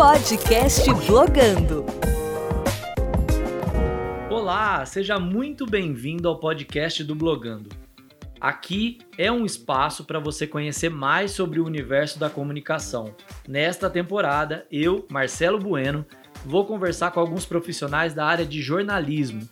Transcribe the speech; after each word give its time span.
Podcast 0.00 0.90
Blogando. 1.06 1.84
Olá, 4.30 4.82
seja 4.86 5.18
muito 5.18 5.66
bem-vindo 5.66 6.26
ao 6.26 6.40
podcast 6.40 7.04
do 7.04 7.14
Blogando. 7.14 7.68
Aqui 8.40 8.96
é 9.18 9.30
um 9.30 9.44
espaço 9.44 10.06
para 10.06 10.18
você 10.18 10.46
conhecer 10.46 10.88
mais 10.88 11.32
sobre 11.32 11.60
o 11.60 11.66
universo 11.66 12.18
da 12.18 12.30
comunicação. 12.30 13.14
Nesta 13.46 13.90
temporada, 13.90 14.66
eu, 14.72 15.06
Marcelo 15.10 15.58
Bueno, 15.58 16.06
vou 16.46 16.64
conversar 16.64 17.10
com 17.10 17.20
alguns 17.20 17.44
profissionais 17.44 18.14
da 18.14 18.24
área 18.24 18.46
de 18.46 18.62
jornalismo, 18.62 19.46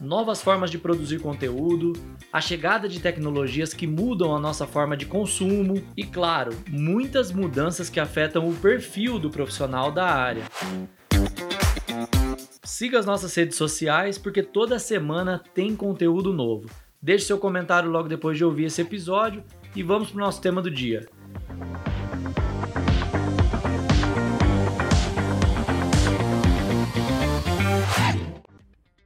novas 0.00 0.42
formas 0.42 0.70
de 0.70 0.78
produzir 0.78 1.20
conteúdo, 1.20 1.92
a 2.32 2.40
chegada 2.40 2.88
de 2.88 3.00
tecnologias 3.00 3.74
que 3.74 3.86
mudam 3.86 4.34
a 4.34 4.40
nossa 4.40 4.66
forma 4.66 4.96
de 4.96 5.06
consumo 5.06 5.82
e, 5.96 6.04
claro, 6.04 6.52
muitas 6.68 7.30
mudanças 7.30 7.90
que 7.90 8.00
afetam 8.00 8.48
o 8.48 8.54
perfil 8.54 9.18
do 9.18 9.30
profissional 9.30 9.92
da 9.92 10.06
área. 10.06 10.44
Siga 12.64 12.98
as 12.98 13.06
nossas 13.06 13.34
redes 13.34 13.56
sociais 13.56 14.16
porque 14.16 14.42
toda 14.42 14.78
semana 14.78 15.42
tem 15.54 15.76
conteúdo 15.76 16.32
novo. 16.32 16.70
Deixe 17.02 17.26
seu 17.26 17.38
comentário 17.38 17.90
logo 17.90 18.08
depois 18.08 18.36
de 18.36 18.44
ouvir 18.44 18.66
esse 18.66 18.80
episódio 18.80 19.42
e 19.74 19.82
vamos 19.82 20.10
para 20.10 20.18
o 20.18 20.24
nosso 20.24 20.40
tema 20.40 20.62
do 20.62 20.70
dia. 20.70 21.06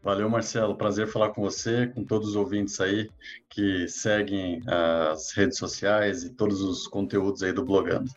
Valeu, 0.05 0.29
Marcelo. 0.29 0.77
Prazer 0.77 1.09
falar 1.09 1.31
com 1.31 1.41
você, 1.41 1.87
com 1.87 2.05
todos 2.05 2.29
os 2.29 2.37
ouvintes 2.37 2.79
aí 2.79 3.09
que 3.49 3.89
seguem 3.89 4.61
as 4.67 5.33
redes 5.33 5.57
sociais 5.57 6.23
e 6.25 6.35
todos 6.35 6.61
os 6.61 6.87
conteúdos 6.87 7.43
aí 7.43 7.53
do 7.53 7.65
Blogando. 7.65 8.11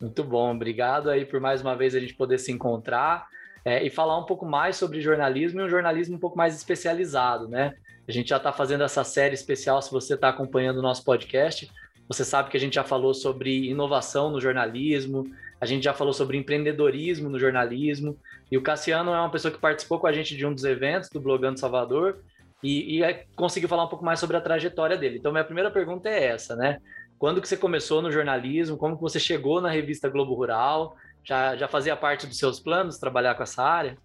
Muito 0.00 0.24
bom, 0.24 0.54
obrigado 0.54 1.10
aí 1.10 1.26
por 1.26 1.38
mais 1.38 1.60
uma 1.60 1.76
vez 1.76 1.94
a 1.94 2.00
gente 2.00 2.14
poder 2.14 2.38
se 2.38 2.50
encontrar 2.50 3.26
é, 3.66 3.84
e 3.84 3.90
falar 3.90 4.18
um 4.18 4.24
pouco 4.24 4.46
mais 4.46 4.76
sobre 4.76 5.02
jornalismo 5.02 5.60
e 5.60 5.64
um 5.64 5.68
jornalismo 5.68 6.16
um 6.16 6.18
pouco 6.18 6.38
mais 6.38 6.56
especializado, 6.56 7.46
né? 7.48 7.74
A 8.08 8.12
gente 8.12 8.30
já 8.30 8.38
está 8.38 8.50
fazendo 8.50 8.84
essa 8.84 9.04
série 9.04 9.34
especial, 9.34 9.82
se 9.82 9.90
você 9.90 10.14
está 10.14 10.30
acompanhando 10.30 10.78
o 10.78 10.82
nosso 10.82 11.04
podcast, 11.04 11.70
você 12.08 12.24
sabe 12.24 12.48
que 12.48 12.56
a 12.56 12.60
gente 12.60 12.76
já 12.76 12.84
falou 12.84 13.12
sobre 13.12 13.68
inovação 13.68 14.30
no 14.30 14.40
jornalismo, 14.40 15.30
a 15.60 15.66
gente 15.66 15.82
já 15.84 15.92
falou 15.92 16.12
sobre 16.12 16.36
empreendedorismo 16.38 17.28
no 17.28 17.38
jornalismo, 17.38 18.16
e 18.50 18.56
o 18.56 18.62
Cassiano 18.62 19.12
é 19.12 19.18
uma 19.18 19.30
pessoa 19.30 19.52
que 19.52 19.58
participou 19.58 19.98
com 19.98 20.06
a 20.06 20.12
gente 20.12 20.36
de 20.36 20.46
um 20.46 20.54
dos 20.54 20.64
eventos 20.64 21.08
do 21.10 21.20
Blogando 21.20 21.58
Salvador 21.58 22.18
e, 22.62 22.96
e 22.98 23.02
é, 23.02 23.26
conseguiu 23.34 23.68
falar 23.68 23.84
um 23.84 23.88
pouco 23.88 24.04
mais 24.04 24.20
sobre 24.20 24.36
a 24.36 24.40
trajetória 24.40 24.96
dele. 24.96 25.18
Então, 25.18 25.32
minha 25.32 25.44
primeira 25.44 25.70
pergunta 25.70 26.08
é 26.08 26.26
essa, 26.26 26.54
né? 26.54 26.78
Quando 27.18 27.40
que 27.40 27.48
você 27.48 27.56
começou 27.56 28.00
no 28.00 28.12
jornalismo? 28.12 28.76
Como 28.76 28.96
que 28.96 29.02
você 29.02 29.18
chegou 29.18 29.60
na 29.60 29.70
revista 29.70 30.08
Globo 30.08 30.34
Rural? 30.34 30.96
Já, 31.24 31.56
já 31.56 31.66
fazia 31.66 31.96
parte 31.96 32.26
dos 32.26 32.38
seus 32.38 32.60
planos 32.60 32.98
trabalhar 32.98 33.34
com 33.34 33.42
essa 33.42 33.62
área? 33.62 33.96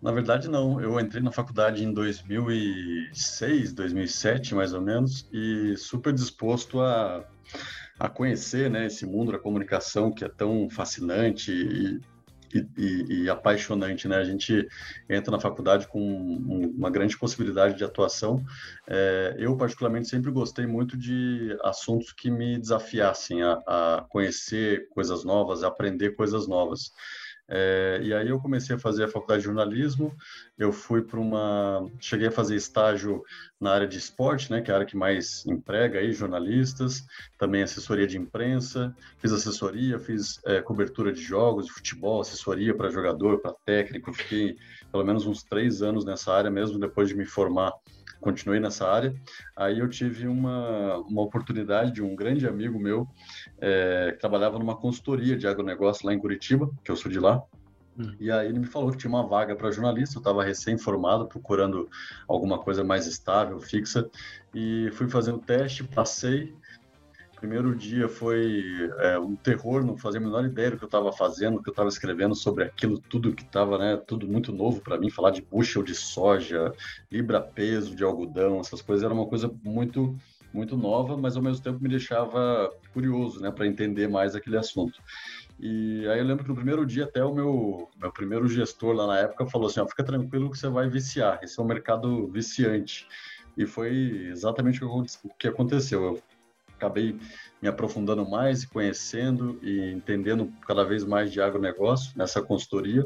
Na 0.00 0.12
verdade, 0.12 0.48
não. 0.48 0.80
Eu 0.80 0.98
entrei 1.00 1.22
na 1.22 1.32
faculdade 1.32 1.84
em 1.84 1.92
2006, 1.92 3.72
2007, 3.72 4.54
mais 4.54 4.72
ou 4.72 4.80
menos, 4.80 5.28
e 5.32 5.76
super 5.76 6.12
disposto 6.12 6.80
a 6.80 7.24
a 7.98 8.08
conhecer 8.08 8.70
né, 8.70 8.86
esse 8.86 9.06
mundo 9.06 9.32
da 9.32 9.38
comunicação 9.38 10.12
que 10.12 10.24
é 10.24 10.28
tão 10.28 10.68
fascinante 10.68 11.50
e, 11.50 12.00
e, 12.76 13.22
e, 13.22 13.30
apaixonante, 13.30 14.06
né? 14.08 14.16
A 14.16 14.24
gente 14.24 14.66
entra 15.08 15.30
na 15.30 15.40
faculdade 15.40 15.86
com 15.88 16.00
uma 16.00 16.90
grande 16.90 17.18
possibilidade 17.18 17.76
de 17.76 17.84
atuação. 17.84 18.44
É, 18.86 19.34
eu, 19.38 19.56
particularmente, 19.56 20.08
sempre 20.08 20.30
gostei 20.30 20.66
muito 20.66 20.96
de 20.96 21.56
assuntos 21.62 22.12
que 22.12 22.30
me 22.30 22.58
desafiassem 22.58 23.42
a, 23.42 23.52
a 23.66 24.06
conhecer 24.08 24.88
coisas 24.90 25.24
novas, 25.24 25.62
a 25.62 25.68
aprender 25.68 26.10
coisas 26.10 26.46
novas. 26.46 26.92
É, 27.48 28.00
e 28.02 28.12
aí 28.12 28.28
eu 28.28 28.40
comecei 28.40 28.74
a 28.74 28.78
fazer 28.78 29.04
a 29.04 29.08
faculdade 29.08 29.40
de 29.40 29.46
jornalismo, 29.46 30.12
eu 30.58 30.72
fui 30.72 31.02
para 31.02 31.20
uma... 31.20 31.88
Cheguei 32.00 32.28
a 32.28 32.32
fazer 32.32 32.56
estágio 32.56 33.22
na 33.60 33.72
área 33.72 33.86
de 33.86 33.96
esporte, 33.98 34.50
né, 34.50 34.60
que 34.60 34.70
é 34.70 34.74
a 34.74 34.78
área 34.78 34.86
que 34.86 34.96
mais 34.96 35.46
emprega 35.46 36.00
aí 36.00 36.12
jornalistas, 36.12 37.04
também 37.38 37.62
assessoria 37.62 38.06
de 38.06 38.18
imprensa, 38.18 38.94
fiz 39.18 39.32
assessoria, 39.32 39.98
fiz 39.98 40.40
é, 40.44 40.60
cobertura 40.60 41.12
de 41.12 41.22
jogos, 41.22 41.66
de 41.66 41.72
futebol, 41.72 42.20
assessoria 42.20 42.74
para 42.74 42.90
jogador, 42.90 43.38
para 43.38 43.54
técnico, 43.64 44.12
fiquei 44.12 44.56
pelo 44.90 45.04
menos 45.04 45.26
uns 45.26 45.42
três 45.42 45.82
anos 45.82 46.04
nessa 46.04 46.32
área 46.32 46.50
mesmo, 46.50 46.78
depois 46.78 47.08
de 47.08 47.14
me 47.14 47.24
formar 47.24 47.72
continuei 48.20 48.60
nessa 48.60 48.88
área. 48.88 49.14
Aí 49.56 49.78
eu 49.78 49.88
tive 49.88 50.26
uma, 50.26 50.98
uma 50.98 51.22
oportunidade 51.22 51.92
de 51.92 52.02
um 52.02 52.14
grande 52.14 52.46
amigo 52.46 52.78
meu 52.78 53.08
é, 53.60 54.12
que 54.12 54.18
trabalhava 54.18 54.58
numa 54.58 54.76
consultoria 54.76 55.36
de 55.36 55.46
agronegócio 55.46 56.06
lá 56.06 56.12
em 56.12 56.18
Curitiba, 56.18 56.70
que 56.84 56.90
eu 56.90 56.96
sou 56.96 57.10
de 57.10 57.18
lá. 57.18 57.42
Hum. 57.98 58.14
E 58.20 58.30
aí 58.30 58.48
ele 58.48 58.58
me 58.58 58.66
falou 58.66 58.90
que 58.90 58.98
tinha 58.98 59.10
uma 59.10 59.26
vaga 59.26 59.56
para 59.56 59.70
jornalista, 59.70 60.16
eu 60.16 60.20
estava 60.20 60.44
recém-formado, 60.44 61.26
procurando 61.26 61.88
alguma 62.28 62.58
coisa 62.58 62.84
mais 62.84 63.06
estável, 63.06 63.58
fixa, 63.58 64.08
e 64.54 64.90
fui 64.92 65.08
fazer 65.08 65.32
o 65.32 65.38
teste, 65.38 65.82
passei, 65.82 66.54
primeiro 67.36 67.74
dia 67.76 68.08
foi 68.08 68.90
é, 68.98 69.18
um 69.18 69.36
terror, 69.36 69.84
não 69.84 69.96
fazia 69.96 70.20
a 70.20 70.22
menor 70.22 70.44
ideia 70.44 70.70
do 70.70 70.78
que 70.78 70.84
eu 70.84 70.88
estava 70.88 71.12
fazendo, 71.12 71.56
do 71.56 71.62
que 71.62 71.68
eu 71.68 71.72
estava 71.72 71.88
escrevendo 71.88 72.34
sobre 72.34 72.64
aquilo, 72.64 72.98
tudo 72.98 73.34
que 73.34 73.42
estava, 73.42 73.78
né, 73.78 73.96
tudo 73.96 74.26
muito 74.26 74.52
novo 74.52 74.80
para 74.80 74.98
mim, 74.98 75.10
falar 75.10 75.30
de 75.30 75.42
bushel 75.42 75.82
de 75.82 75.94
soja, 75.94 76.72
libra 77.10 77.40
peso 77.40 77.94
de 77.94 78.02
algodão, 78.02 78.58
essas 78.60 78.82
coisas 78.82 79.04
era 79.04 79.14
uma 79.14 79.26
coisa 79.26 79.52
muito 79.62 80.16
muito 80.52 80.74
nova, 80.74 81.18
mas 81.18 81.36
ao 81.36 81.42
mesmo 81.42 81.62
tempo 81.62 81.82
me 81.82 81.88
deixava 81.88 82.72
curioso, 82.94 83.40
né, 83.40 83.50
para 83.50 83.66
entender 83.66 84.08
mais 84.08 84.34
aquele 84.34 84.56
assunto. 84.56 84.98
E 85.60 86.06
aí 86.08 86.18
eu 86.18 86.24
lembro 86.24 86.44
que 86.44 86.48
no 86.48 86.56
primeiro 86.56 86.86
dia 86.86 87.04
até 87.04 87.22
o 87.22 87.34
meu, 87.34 87.90
meu 88.00 88.10
primeiro 88.10 88.48
gestor 88.48 88.94
lá 88.94 89.06
na 89.06 89.18
época 89.18 89.44
falou 89.46 89.68
assim, 89.68 89.80
ó, 89.80 89.86
fica 89.86 90.02
tranquilo 90.02 90.50
que 90.50 90.56
você 90.56 90.68
vai 90.68 90.88
viciar, 90.88 91.40
esse 91.42 91.60
é 91.60 91.62
um 91.62 91.66
mercado 91.66 92.26
viciante. 92.28 93.06
E 93.56 93.66
foi 93.66 94.28
exatamente 94.30 94.82
o 94.84 95.04
que 95.38 95.48
aconteceu. 95.48 96.04
Eu 96.04 96.22
acabei 96.76 97.18
me 97.60 97.68
aprofundando 97.68 98.28
mais 98.28 98.62
e 98.62 98.68
conhecendo 98.68 99.58
e 99.62 99.90
entendendo 99.90 100.52
cada 100.66 100.84
vez 100.84 101.04
mais 101.04 101.32
de 101.32 101.40
agronegócio 101.40 102.12
nessa 102.14 102.42
consultoria, 102.42 103.04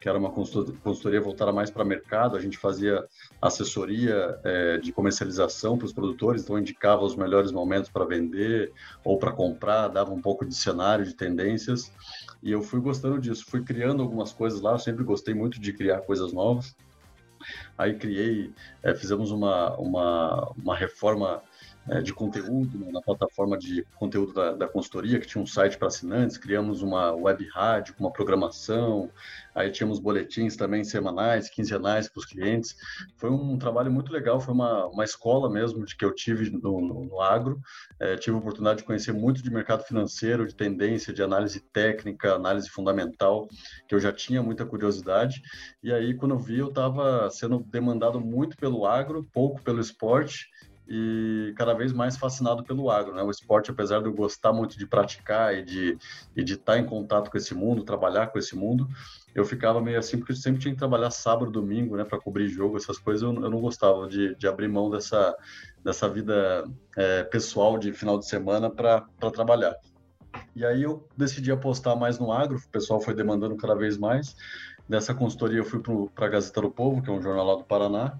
que 0.00 0.08
era 0.08 0.18
uma 0.18 0.30
consultoria 0.30 1.20
voltada 1.20 1.52
mais 1.52 1.70
para 1.70 1.84
mercado. 1.84 2.36
A 2.36 2.40
gente 2.40 2.58
fazia 2.58 3.04
assessoria 3.40 4.38
é, 4.44 4.78
de 4.78 4.92
comercialização 4.92 5.78
para 5.78 5.86
os 5.86 5.92
produtores, 5.92 6.42
então 6.42 6.58
indicava 6.58 7.04
os 7.04 7.16
melhores 7.16 7.52
momentos 7.52 7.90
para 7.90 8.04
vender 8.04 8.72
ou 9.04 9.18
para 9.18 9.32
comprar, 9.32 9.88
dava 9.88 10.12
um 10.12 10.20
pouco 10.20 10.44
de 10.44 10.54
cenário, 10.54 11.04
de 11.04 11.14
tendências. 11.14 11.92
E 12.42 12.50
eu 12.50 12.60
fui 12.60 12.80
gostando 12.80 13.20
disso, 13.20 13.44
fui 13.46 13.62
criando 13.62 14.02
algumas 14.02 14.32
coisas 14.32 14.60
lá. 14.60 14.72
Eu 14.72 14.78
sempre 14.78 15.04
gostei 15.04 15.32
muito 15.32 15.60
de 15.60 15.72
criar 15.72 16.00
coisas 16.00 16.32
novas. 16.32 16.74
Aí 17.76 17.94
criei, 17.94 18.52
é, 18.82 18.94
fizemos 18.94 19.30
uma, 19.30 19.76
uma, 19.76 20.52
uma 20.56 20.76
reforma 20.76 21.42
de 22.02 22.12
conteúdo 22.14 22.78
né, 22.78 22.90
na 22.92 23.00
plataforma 23.00 23.58
de 23.58 23.84
conteúdo 23.96 24.32
da, 24.32 24.52
da 24.52 24.68
consultoria, 24.68 25.18
que 25.18 25.26
tinha 25.26 25.42
um 25.42 25.46
site 25.46 25.76
para 25.76 25.88
assinantes, 25.88 26.38
criamos 26.38 26.80
uma 26.80 27.12
web 27.12 27.46
rádio 27.52 27.94
com 27.94 28.04
uma 28.04 28.12
programação, 28.12 29.10
aí 29.54 29.70
tínhamos 29.70 29.98
boletins 29.98 30.56
também 30.56 30.84
semanais, 30.84 31.50
quinzenais 31.50 32.08
para 32.08 32.20
os 32.20 32.24
clientes. 32.24 32.76
Foi 33.16 33.30
um 33.30 33.58
trabalho 33.58 33.90
muito 33.90 34.12
legal, 34.12 34.40
foi 34.40 34.54
uma, 34.54 34.86
uma 34.86 35.04
escola 35.04 35.50
mesmo 35.50 35.84
de 35.84 35.96
que 35.96 36.04
eu 36.04 36.14
tive 36.14 36.50
no, 36.50 36.80
no, 36.80 37.04
no 37.04 37.20
agro, 37.20 37.60
é, 37.98 38.16
tive 38.16 38.36
a 38.36 38.38
oportunidade 38.38 38.78
de 38.78 38.84
conhecer 38.84 39.12
muito 39.12 39.42
de 39.42 39.50
mercado 39.50 39.82
financeiro, 39.82 40.46
de 40.46 40.54
tendência, 40.54 41.12
de 41.12 41.22
análise 41.22 41.60
técnica, 41.60 42.34
análise 42.34 42.68
fundamental, 42.68 43.48
que 43.88 43.94
eu 43.94 44.00
já 44.00 44.12
tinha 44.12 44.42
muita 44.42 44.64
curiosidade, 44.64 45.42
e 45.82 45.92
aí 45.92 46.14
quando 46.14 46.34
eu 46.34 46.38
vi 46.38 46.58
eu 46.58 46.68
estava 46.68 47.28
sendo 47.30 47.58
demandado 47.58 48.20
muito 48.20 48.56
pelo 48.56 48.86
agro, 48.86 49.28
pouco 49.32 49.60
pelo 49.62 49.80
esporte, 49.80 50.48
e 50.88 51.54
cada 51.56 51.74
vez 51.74 51.92
mais 51.92 52.16
fascinado 52.16 52.64
pelo 52.64 52.90
agro, 52.90 53.14
né? 53.14 53.22
O 53.22 53.30
esporte, 53.30 53.70
apesar 53.70 54.00
de 54.00 54.06
eu 54.06 54.12
gostar 54.12 54.52
muito 54.52 54.76
de 54.76 54.86
praticar 54.86 55.54
e 55.56 55.62
de, 55.62 55.98
e 56.36 56.42
de 56.42 56.54
estar 56.54 56.78
em 56.78 56.84
contato 56.84 57.30
com 57.30 57.38
esse 57.38 57.54
mundo, 57.54 57.84
trabalhar 57.84 58.28
com 58.28 58.38
esse 58.38 58.56
mundo, 58.56 58.88
eu 59.34 59.44
ficava 59.44 59.80
meio 59.80 59.98
assim, 59.98 60.18
porque 60.18 60.32
eu 60.32 60.36
sempre 60.36 60.60
tinha 60.60 60.74
que 60.74 60.78
trabalhar 60.78 61.10
sábado, 61.10 61.50
domingo, 61.50 61.96
né, 61.96 62.04
para 62.04 62.20
cobrir 62.20 62.48
jogo, 62.48 62.76
essas 62.76 62.98
coisas, 62.98 63.22
eu, 63.22 63.32
eu 63.32 63.50
não 63.50 63.60
gostava 63.60 64.06
de, 64.06 64.34
de, 64.34 64.46
abrir 64.46 64.68
mão 64.68 64.90
dessa, 64.90 65.34
dessa 65.82 66.08
vida 66.08 66.64
é, 66.96 67.24
pessoal 67.24 67.78
de 67.78 67.92
final 67.92 68.18
de 68.18 68.26
semana 68.26 68.68
para 68.68 69.06
trabalhar. 69.32 69.74
E 70.54 70.64
aí 70.64 70.82
eu 70.82 71.08
decidi 71.16 71.50
apostar 71.52 71.96
mais 71.96 72.18
no 72.18 72.32
agro, 72.32 72.56
o 72.56 72.68
pessoal 72.70 73.00
foi 73.00 73.14
demandando 73.14 73.56
cada 73.56 73.74
vez 73.74 73.96
mais. 73.96 74.34
Dessa 74.88 75.14
consultoria 75.14 75.58
eu 75.58 75.64
fui 75.64 75.80
para 76.14 76.26
a 76.26 76.28
Gazeta 76.28 76.60
do 76.60 76.70
Povo, 76.70 77.02
que 77.02 77.08
é 77.08 77.12
um 77.12 77.22
jornal 77.22 77.46
lá 77.46 77.54
do 77.54 77.64
Paraná, 77.64 78.18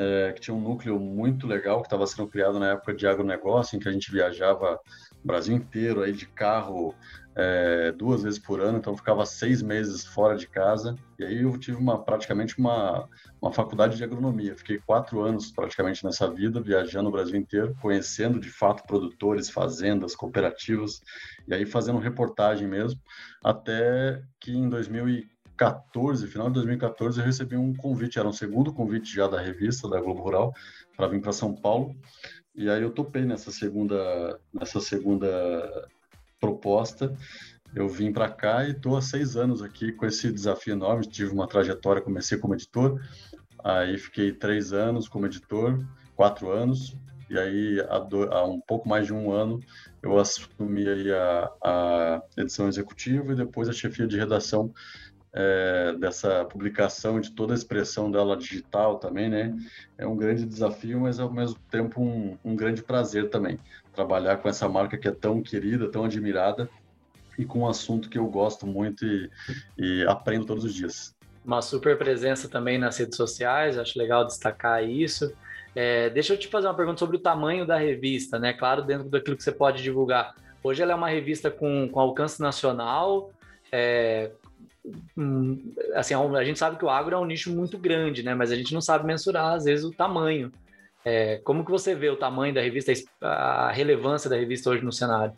é, 0.00 0.32
que 0.32 0.40
tinha 0.40 0.54
um 0.54 0.60
núcleo 0.60 0.98
muito 0.98 1.46
legal 1.46 1.82
que 1.82 1.86
estava 1.86 2.06
sendo 2.06 2.26
criado 2.26 2.58
na 2.58 2.70
época 2.70 2.94
de 2.94 3.06
agronegócio, 3.06 3.76
em 3.76 3.78
que 3.78 3.86
a 3.86 3.92
gente 3.92 4.10
viajava 4.10 4.80
o 5.22 5.26
Brasil 5.26 5.54
inteiro 5.54 6.02
aí 6.02 6.12
de 6.12 6.24
carro 6.26 6.94
é, 7.36 7.92
duas 7.92 8.22
vezes 8.22 8.38
por 8.38 8.60
ano, 8.60 8.78
então 8.78 8.96
ficava 8.96 9.26
seis 9.26 9.60
meses 9.60 10.02
fora 10.04 10.36
de 10.36 10.48
casa. 10.48 10.96
E 11.18 11.24
aí 11.24 11.42
eu 11.42 11.56
tive 11.58 11.76
uma 11.76 12.02
praticamente 12.02 12.58
uma, 12.58 13.06
uma 13.42 13.52
faculdade 13.52 13.98
de 13.98 14.02
agronomia. 14.02 14.56
Fiquei 14.56 14.78
quatro 14.78 15.20
anos 15.20 15.52
praticamente 15.52 16.02
nessa 16.02 16.32
vida, 16.32 16.62
viajando 16.62 17.10
o 17.10 17.12
Brasil 17.12 17.36
inteiro, 17.36 17.76
conhecendo 17.82 18.40
de 18.40 18.48
fato 18.48 18.86
produtores, 18.86 19.50
fazendas, 19.50 20.16
cooperativas, 20.16 21.02
e 21.46 21.52
aí 21.52 21.66
fazendo 21.66 21.98
reportagem 21.98 22.66
mesmo, 22.66 22.98
até 23.44 24.22
que 24.40 24.52
em 24.52 24.68
2014, 25.60 26.26
final 26.26 26.48
de 26.48 26.54
2014, 26.54 27.20
eu 27.20 27.26
recebi 27.26 27.56
um 27.56 27.74
convite, 27.74 28.18
era 28.18 28.26
um 28.26 28.32
segundo 28.32 28.72
convite 28.72 29.14
já 29.14 29.28
da 29.28 29.40
revista, 29.40 29.88
da 29.88 30.00
Globo 30.00 30.22
Rural, 30.22 30.54
para 30.96 31.06
vir 31.06 31.20
para 31.20 31.32
São 31.32 31.54
Paulo. 31.54 31.94
E 32.54 32.68
aí 32.70 32.82
eu 32.82 32.90
topei 32.90 33.24
nessa 33.24 33.50
segunda, 33.50 34.40
nessa 34.52 34.80
segunda 34.80 35.88
proposta. 36.40 37.14
Eu 37.74 37.88
vim 37.88 38.10
para 38.12 38.28
cá 38.28 38.64
e 38.64 38.70
estou 38.70 38.96
há 38.96 39.02
seis 39.02 39.36
anos 39.36 39.62
aqui 39.62 39.92
com 39.92 40.06
esse 40.06 40.32
desafio 40.32 40.72
enorme. 40.72 41.06
Tive 41.06 41.32
uma 41.32 41.46
trajetória, 41.46 42.02
comecei 42.02 42.38
como 42.38 42.54
editor, 42.54 42.98
aí 43.62 43.98
fiquei 43.98 44.32
três 44.32 44.72
anos 44.72 45.08
como 45.08 45.26
editor, 45.26 45.78
quatro 46.16 46.50
anos, 46.50 46.96
e 47.28 47.38
aí 47.38 47.80
há, 47.88 47.98
do, 47.98 48.24
há 48.32 48.44
um 48.44 48.60
pouco 48.60 48.88
mais 48.88 49.06
de 49.06 49.12
um 49.12 49.30
ano 49.30 49.60
eu 50.02 50.18
assumi 50.18 50.84
a, 51.12 51.50
a 51.62 52.22
edição 52.38 52.66
executiva 52.66 53.32
e 53.32 53.36
depois 53.36 53.68
a 53.68 53.72
chefia 53.72 54.06
de 54.06 54.16
redação 54.16 54.72
é, 55.32 55.94
dessa 55.98 56.44
publicação, 56.44 57.20
de 57.20 57.30
toda 57.30 57.54
a 57.54 57.56
expressão 57.56 58.10
dela 58.10 58.36
digital 58.36 58.98
também, 58.98 59.28
né? 59.28 59.56
É 59.96 60.06
um 60.06 60.16
grande 60.16 60.44
desafio, 60.44 61.00
mas 61.00 61.20
ao 61.20 61.32
mesmo 61.32 61.58
tempo 61.70 62.02
um, 62.02 62.36
um 62.44 62.56
grande 62.56 62.82
prazer 62.82 63.30
também 63.30 63.58
trabalhar 63.92 64.38
com 64.38 64.48
essa 64.48 64.68
marca 64.68 64.96
que 64.96 65.08
é 65.08 65.12
tão 65.12 65.42
querida, 65.42 65.90
tão 65.90 66.04
admirada 66.04 66.68
e 67.38 67.44
com 67.44 67.60
um 67.60 67.68
assunto 67.68 68.08
que 68.08 68.18
eu 68.18 68.26
gosto 68.26 68.66
muito 68.66 69.04
e, 69.04 69.30
e 69.78 70.04
aprendo 70.06 70.46
todos 70.46 70.64
os 70.64 70.74
dias. 70.74 71.14
Uma 71.44 71.62
super 71.62 71.96
presença 71.96 72.48
também 72.48 72.78
nas 72.78 72.98
redes 72.98 73.16
sociais, 73.16 73.78
acho 73.78 73.98
legal 73.98 74.26
destacar 74.26 74.84
isso. 74.84 75.32
É, 75.74 76.10
deixa 76.10 76.34
eu 76.34 76.38
te 76.38 76.48
fazer 76.48 76.66
uma 76.66 76.74
pergunta 76.74 76.98
sobre 76.98 77.16
o 77.16 77.20
tamanho 77.20 77.64
da 77.64 77.78
revista, 77.78 78.38
né? 78.38 78.52
Claro, 78.52 78.82
dentro 78.82 79.08
daquilo 79.08 79.36
que 79.36 79.42
você 79.42 79.52
pode 79.52 79.82
divulgar. 79.82 80.34
Hoje 80.62 80.82
ela 80.82 80.92
é 80.92 80.94
uma 80.94 81.08
revista 81.08 81.50
com, 81.50 81.88
com 81.88 82.00
alcance 82.00 82.40
nacional, 82.40 83.32
é, 83.72 84.32
assim, 85.94 86.14
a 86.14 86.44
gente 86.44 86.58
sabe 86.58 86.76
que 86.76 86.84
o 86.84 86.90
agro 86.90 87.14
é 87.14 87.18
um 87.18 87.24
nicho 87.24 87.50
muito 87.50 87.78
grande, 87.78 88.22
né? 88.22 88.34
Mas 88.34 88.50
a 88.50 88.56
gente 88.56 88.74
não 88.74 88.80
sabe 88.80 89.06
mensurar, 89.06 89.54
às 89.54 89.64
vezes, 89.64 89.84
o 89.84 89.90
tamanho. 89.90 90.50
É, 91.04 91.38
como 91.38 91.64
que 91.64 91.70
você 91.70 91.94
vê 91.94 92.10
o 92.10 92.16
tamanho 92.16 92.54
da 92.54 92.60
revista, 92.60 92.92
a 93.20 93.70
relevância 93.70 94.28
da 94.28 94.36
revista 94.36 94.70
hoje 94.70 94.84
no 94.84 94.92
cenário? 94.92 95.36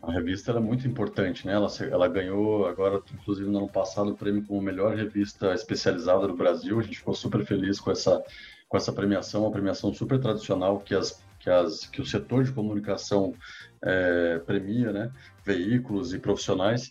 A 0.00 0.12
revista 0.12 0.52
é 0.52 0.60
muito 0.60 0.86
importante, 0.86 1.46
né? 1.46 1.54
Ela, 1.54 1.68
ela 1.90 2.08
ganhou 2.08 2.66
agora, 2.66 3.02
inclusive 3.12 3.50
no 3.50 3.58
ano 3.58 3.68
passado, 3.68 4.10
o 4.10 4.16
prêmio 4.16 4.44
como 4.46 4.62
melhor 4.62 4.94
revista 4.94 5.52
especializada 5.52 6.28
do 6.28 6.36
Brasil. 6.36 6.78
A 6.78 6.82
gente 6.82 6.98
ficou 6.98 7.14
super 7.14 7.44
feliz 7.44 7.80
com 7.80 7.90
essa 7.90 8.22
com 8.68 8.76
essa 8.76 8.92
premiação, 8.92 9.42
uma 9.42 9.50
premiação 9.50 9.92
super 9.94 10.20
tradicional 10.20 10.78
que 10.78 10.94
as 10.94 11.22
que, 11.38 11.50
as, 11.50 11.86
que 11.86 12.00
o 12.00 12.06
setor 12.06 12.44
de 12.44 12.52
comunicação 12.52 13.34
é, 13.82 14.38
premia, 14.40 14.92
né? 14.92 15.10
Veículos 15.44 16.12
e 16.12 16.18
profissionais. 16.18 16.88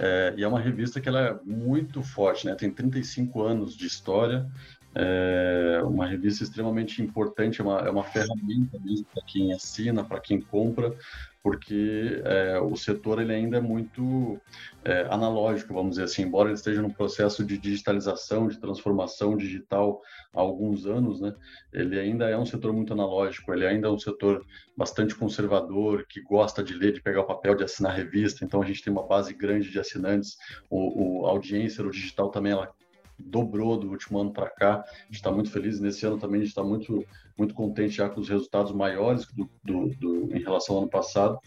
É, 0.00 0.34
e 0.36 0.42
é 0.42 0.48
uma 0.48 0.60
revista 0.60 1.00
que 1.00 1.08
ela 1.08 1.20
é 1.20 1.38
muito 1.44 2.02
forte, 2.02 2.46
né? 2.46 2.54
Tem 2.54 2.70
35 2.70 3.42
anos 3.42 3.76
de 3.76 3.86
história, 3.86 4.46
é 4.94 5.82
uma 5.82 6.06
revista 6.06 6.44
extremamente 6.44 7.02
importante, 7.02 7.60
é 7.60 7.64
uma, 7.64 7.80
é 7.80 7.90
uma 7.90 8.04
ferramenta 8.04 8.78
mesmo 8.78 9.06
para 9.12 9.22
quem 9.24 9.52
assina, 9.52 10.04
para 10.04 10.20
quem 10.20 10.40
compra, 10.40 10.94
porque 11.42 12.22
é, 12.24 12.58
o 12.58 12.74
setor 12.74 13.20
ele 13.20 13.34
ainda 13.34 13.58
é 13.58 13.60
muito 13.60 14.40
é, 14.82 15.06
analógico, 15.10 15.74
vamos 15.74 15.90
dizer 15.90 16.04
assim, 16.04 16.22
embora 16.22 16.48
ele 16.48 16.54
esteja 16.54 16.80
num 16.80 16.88
processo 16.88 17.44
de 17.44 17.58
digitalização, 17.58 18.48
de 18.48 18.58
transformação 18.58 19.36
digital 19.36 20.00
há 20.32 20.40
alguns 20.40 20.86
anos, 20.86 21.20
né, 21.20 21.34
ele 21.72 21.98
ainda 22.00 22.30
é 22.30 22.38
um 22.38 22.46
setor 22.46 22.72
muito 22.72 22.92
analógico, 22.92 23.52
ele 23.52 23.66
ainda 23.66 23.88
é 23.88 23.90
um 23.90 23.98
setor 23.98 24.42
bastante 24.76 25.14
conservador, 25.14 26.06
que 26.08 26.22
gosta 26.22 26.62
de 26.62 26.72
ler, 26.72 26.92
de 26.92 27.02
pegar 27.02 27.20
o 27.20 27.26
papel, 27.26 27.54
de 27.54 27.64
assinar 27.64 27.94
revista, 27.94 28.44
então 28.44 28.62
a 28.62 28.64
gente 28.64 28.82
tem 28.82 28.92
uma 28.92 29.06
base 29.06 29.34
grande 29.34 29.70
de 29.70 29.78
assinantes, 29.78 30.38
o, 30.70 31.22
o 31.22 31.26
a 31.26 31.30
audiência 31.30 31.84
no 31.84 31.90
digital 31.90 32.30
também 32.30 32.52
ela 32.52 32.72
dobrou 33.18 33.78
do 33.78 33.90
último 33.90 34.18
ano 34.18 34.32
para 34.32 34.50
cá. 34.50 34.84
A 34.86 35.04
gente 35.06 35.16
está 35.16 35.30
muito 35.30 35.50
feliz. 35.50 35.80
Nesse 35.80 36.06
ano 36.06 36.18
também 36.18 36.40
a 36.40 36.44
gente 36.44 36.50
está 36.50 36.64
muito, 36.64 37.04
muito 37.36 37.54
contente 37.54 37.96
já 37.96 38.08
com 38.08 38.20
os 38.20 38.28
resultados 38.28 38.72
maiores 38.72 39.26
do, 39.32 39.48
do, 39.62 39.88
do, 39.96 40.36
em 40.36 40.40
relação 40.40 40.76
ao 40.76 40.82
ano 40.82 40.90
passado. 40.90 41.38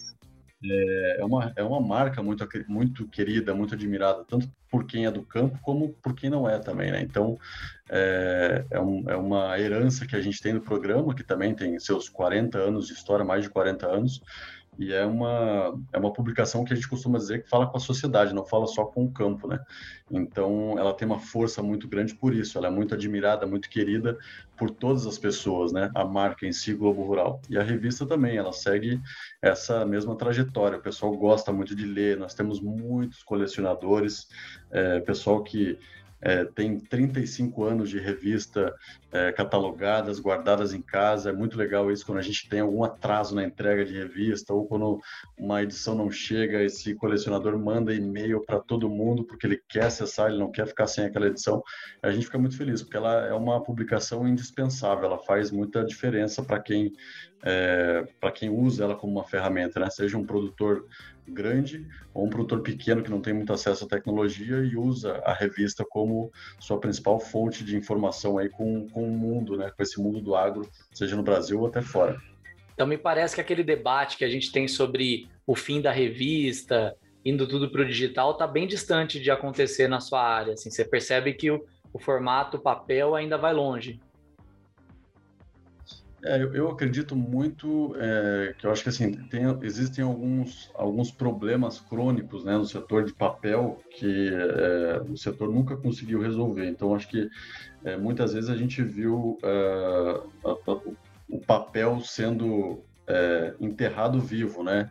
É, 0.64 1.18
é 1.20 1.26
uma, 1.26 1.54
é 1.56 1.64
uma 1.64 1.80
marca 1.80 2.24
muito, 2.24 2.48
muito 2.68 3.08
querida, 3.08 3.54
muito 3.54 3.76
admirada, 3.76 4.26
tanto 4.26 4.50
por 4.72 4.86
quem 4.86 5.06
é 5.06 5.12
do 5.12 5.22
campo 5.22 5.58
como 5.62 5.90
por 6.02 6.16
quem 6.16 6.30
não 6.30 6.50
é 6.50 6.58
também, 6.58 6.92
né? 6.92 7.02
Então, 7.02 7.38
é, 7.90 8.66
é, 8.72 8.80
um, 8.80 9.04
é 9.08 9.16
uma 9.16 9.60
herança 9.60 10.08
que 10.08 10.16
a 10.16 10.22
gente 10.22 10.42
tem 10.42 10.54
no 10.54 10.62
programa, 10.62 11.14
que 11.14 11.24
também 11.24 11.54
tem 11.54 11.80
seus 11.80 12.10
40 12.10 12.58
anos 12.58 12.88
de 12.88 12.94
história, 12.94 13.24
mais 13.24 13.44
de 13.44 13.50
40 13.52 13.88
anos, 13.88 14.22
e 14.78 14.94
é 14.94 15.06
uma, 15.06 15.80
é 15.92 15.98
uma 15.98 16.14
publicação 16.14 16.64
que 16.64 16.72
a 16.72 16.76
gente 16.76 16.88
costuma 16.88 17.18
dizer 17.18 17.44
que 17.44 17.50
fala 17.50 17.68
com 17.68 17.78
a 17.78 17.80
sociedade, 17.80 18.34
não 18.34 18.46
fala 18.46 18.68
só 18.68 18.86
com 18.86 19.06
o 19.06 19.12
campo, 19.12 19.48
né? 19.48 19.60
Então, 20.10 20.78
ela 20.78 20.94
tem 20.94 21.08
uma 21.08 21.20
força 21.20 21.62
muito 21.64 21.88
grande 21.88 22.16
por 22.16 22.34
isso, 22.34 22.58
ela 22.58 22.68
é 22.68 22.70
muito 22.70 22.94
admirada, 22.94 23.46
muito 23.46 23.70
querida 23.70 24.18
por 24.58 24.70
todas 24.70 25.06
as 25.06 25.18
pessoas, 25.18 25.72
né? 25.72 25.92
A 25.96 26.06
marca 26.06 26.46
em 26.46 26.52
si, 26.52 26.74
Globo 26.74 27.04
Rural. 27.04 27.42
E 27.50 27.58
a 27.58 27.64
revista 27.64 28.06
também, 28.06 28.38
ela 28.38 28.54
segue 28.54 29.02
essa 29.42 29.86
mesma 29.86 30.16
trajetória, 30.16 30.78
o 30.78 30.82
pessoal 30.82 31.16
gosta 31.18 31.52
muito 31.52 31.76
de 31.76 31.86
ler, 31.86 32.18
nós 32.18 32.34
temos 32.34 32.62
muitos 32.62 33.24
colecionadores, 33.24 34.28
é, 34.72 35.00
pessoal 35.00 35.44
que 35.44 35.78
é, 36.22 36.46
tem 36.46 36.80
35 36.80 37.64
anos 37.64 37.90
de 37.90 38.00
revista 38.00 38.74
é, 39.12 39.32
catalogadas, 39.32 40.20
guardadas 40.20 40.74
em 40.74 40.82
casa. 40.82 41.30
É 41.30 41.34
muito 41.34 41.58
legal 41.58 41.92
isso 41.92 42.06
quando 42.06 42.18
a 42.18 42.24
gente 42.24 42.50
tem 42.50 42.60
algum 42.60 42.84
atraso 42.84 43.36
na 43.36 43.44
entrega 43.44 43.86
de 43.86 43.94
revista 43.94 44.54
ou 44.54 44.66
quando 44.66 45.00
uma 45.38 45.62
edição 45.62 45.96
não 45.96 46.10
chega, 46.10 46.64
esse 46.64 46.96
colecionador 46.96 47.58
manda 47.58 47.94
e-mail 47.94 48.44
para 48.46 48.60
todo 48.60 48.90
mundo 48.90 49.24
porque 49.24 49.46
ele 49.46 49.62
quer 49.70 49.86
acessar, 49.86 50.30
ele 50.30 50.40
não 50.40 50.52
quer 50.52 50.68
ficar 50.68 50.88
sem 50.88 51.06
aquela 51.06 51.28
edição. 51.28 51.62
A 52.02 52.12
gente 52.12 52.26
fica 52.26 52.40
muito 52.40 52.58
feliz 52.58 52.82
porque 52.82 52.98
ela 52.98 53.26
é 53.26 53.34
uma 53.34 53.64
publicação 53.64 54.28
indispensável, 54.28 55.06
ela 55.06 55.20
faz 55.20 55.52
muita 55.52 55.84
diferença 55.84 56.44
para 56.44 56.60
quem 56.60 56.92
é, 57.44 58.08
para 58.20 58.32
quem 58.32 58.50
usa 58.50 58.84
ela 58.84 58.96
como 58.96 59.14
uma 59.14 59.24
ferramenta, 59.24 59.80
né? 59.80 59.90
Seja 59.90 60.18
um 60.18 60.26
produtor 60.26 60.86
grande 61.28 61.86
ou 62.14 62.26
um 62.26 62.30
produtor 62.30 62.62
pequeno 62.62 63.04
que 63.04 63.10
não 63.10 63.22
tem 63.22 63.34
muito 63.34 63.52
acesso 63.52 63.86
à 63.86 63.88
tecnologia 63.88 64.58
e 64.58 64.76
usa 64.76 65.22
a 65.26 65.34
revista 65.34 65.86
como 65.88 66.32
sua 66.60 66.80
principal 66.80 67.20
fonte 67.20 67.64
de 67.64 67.76
informação 67.76 68.38
aí 68.38 68.50
com, 68.50 68.88
com 68.90 69.04
o 69.04 69.12
mundo, 69.12 69.58
né? 69.58 69.72
Com 69.76 69.84
esse 69.84 70.02
mundo 70.02 70.22
do 70.22 70.36
agro, 70.36 70.70
seja 70.94 71.16
no 71.16 71.24
Brasil 71.24 71.60
ou 71.60 71.68
até 71.68 71.82
fora. 71.82 72.20
Então 72.74 72.86
me 72.86 72.98
parece 72.98 73.36
que 73.36 73.42
aquele 73.42 73.64
debate 73.64 74.18
que 74.18 74.26
a 74.26 74.30
gente 74.30 74.52
tem 74.52 74.68
sobre 74.68 75.28
o 75.46 75.56
fim 75.56 75.82
da 75.82 75.92
revista, 75.92 76.96
indo 77.26 77.48
tudo 77.48 77.70
para 77.70 77.82
o 77.82 77.86
digital, 77.86 78.32
está 78.32 78.46
bem 78.46 78.68
distante 78.68 79.20
de 79.20 79.32
acontecer 79.32 79.88
na 79.88 80.00
sua 80.00 80.22
área. 80.22 80.54
Assim, 80.54 80.70
você 80.70 80.86
percebe 80.86 81.34
que 81.34 81.50
o, 81.50 81.66
o 81.92 82.00
formato 82.00 82.60
papel 82.60 83.16
ainda 83.16 83.38
vai 83.38 83.54
longe. 83.54 84.00
É, 86.28 86.44
eu, 86.54 86.70
acredito 86.70 87.16
muito 87.16 87.96
é, 87.98 88.54
que 88.58 88.68
eu 88.68 88.72
acho 88.72 88.84
que 88.84 88.90
assim 88.90 89.12
tem, 89.14 89.44
existem 89.62 90.04
alguns, 90.04 90.70
alguns 90.76 91.10
problemas 91.10 91.80
crônicos 91.80 92.44
né, 92.44 92.58
no 92.58 92.66
setor 92.66 93.06
de 93.06 93.14
papel 93.14 93.82
que 93.92 94.30
é, 94.34 95.02
o 95.10 95.16
setor 95.16 95.50
nunca 95.50 95.78
conseguiu 95.78 96.22
resolver. 96.22 96.68
Então 96.68 96.94
acho 96.94 97.08
que 97.08 97.30
é, 97.86 97.96
muitas 97.96 98.34
vezes 98.34 98.50
a 98.50 98.58
gente 98.58 98.84
viu 98.84 99.38
é, 99.42 100.22
a, 100.46 100.50
a, 100.50 100.80
o 101.30 101.40
papel 101.40 102.02
sendo 102.02 102.84
é, 103.08 103.54
enterrado 103.60 104.20
vivo, 104.20 104.64
né? 104.64 104.90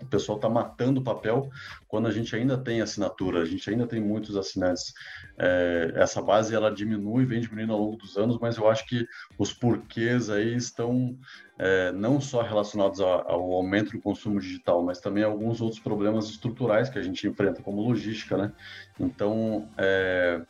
O 0.00 0.06
pessoal 0.06 0.36
está 0.36 0.48
matando 0.48 1.00
o 1.00 1.04
papel 1.04 1.50
quando 1.88 2.06
a 2.06 2.12
gente 2.12 2.34
ainda 2.36 2.56
tem 2.56 2.80
assinatura, 2.80 3.42
a 3.42 3.44
gente 3.44 3.68
ainda 3.68 3.86
tem 3.88 4.00
muitos 4.00 4.36
assinantes. 4.36 4.94
É, 5.36 5.94
essa 5.96 6.22
base 6.22 6.54
ela 6.54 6.70
diminui, 6.70 7.24
vem 7.24 7.40
diminuindo 7.40 7.72
ao 7.72 7.80
longo 7.80 7.96
dos 7.96 8.16
anos, 8.16 8.38
mas 8.38 8.56
eu 8.56 8.68
acho 8.68 8.86
que 8.86 9.04
os 9.36 9.52
porquês 9.52 10.30
aí 10.30 10.54
estão 10.54 11.18
é, 11.58 11.90
não 11.90 12.20
só 12.20 12.40
relacionados 12.40 13.00
ao, 13.00 13.52
aumento 13.52 13.92
do 13.92 14.00
consumo 14.00 14.38
digital, 14.38 14.82
mas 14.84 15.00
também 15.00 15.24
alguns 15.24 15.60
outros 15.60 15.80
problemas 15.80 16.28
estruturais 16.28 16.88
que 16.88 16.98
a 16.98 17.02
gente 17.02 17.26
enfrenta, 17.26 17.62
como 17.62 17.82
logística, 17.82 18.36
né? 18.36 18.52
Então, 19.00 19.68
é, 19.76 20.40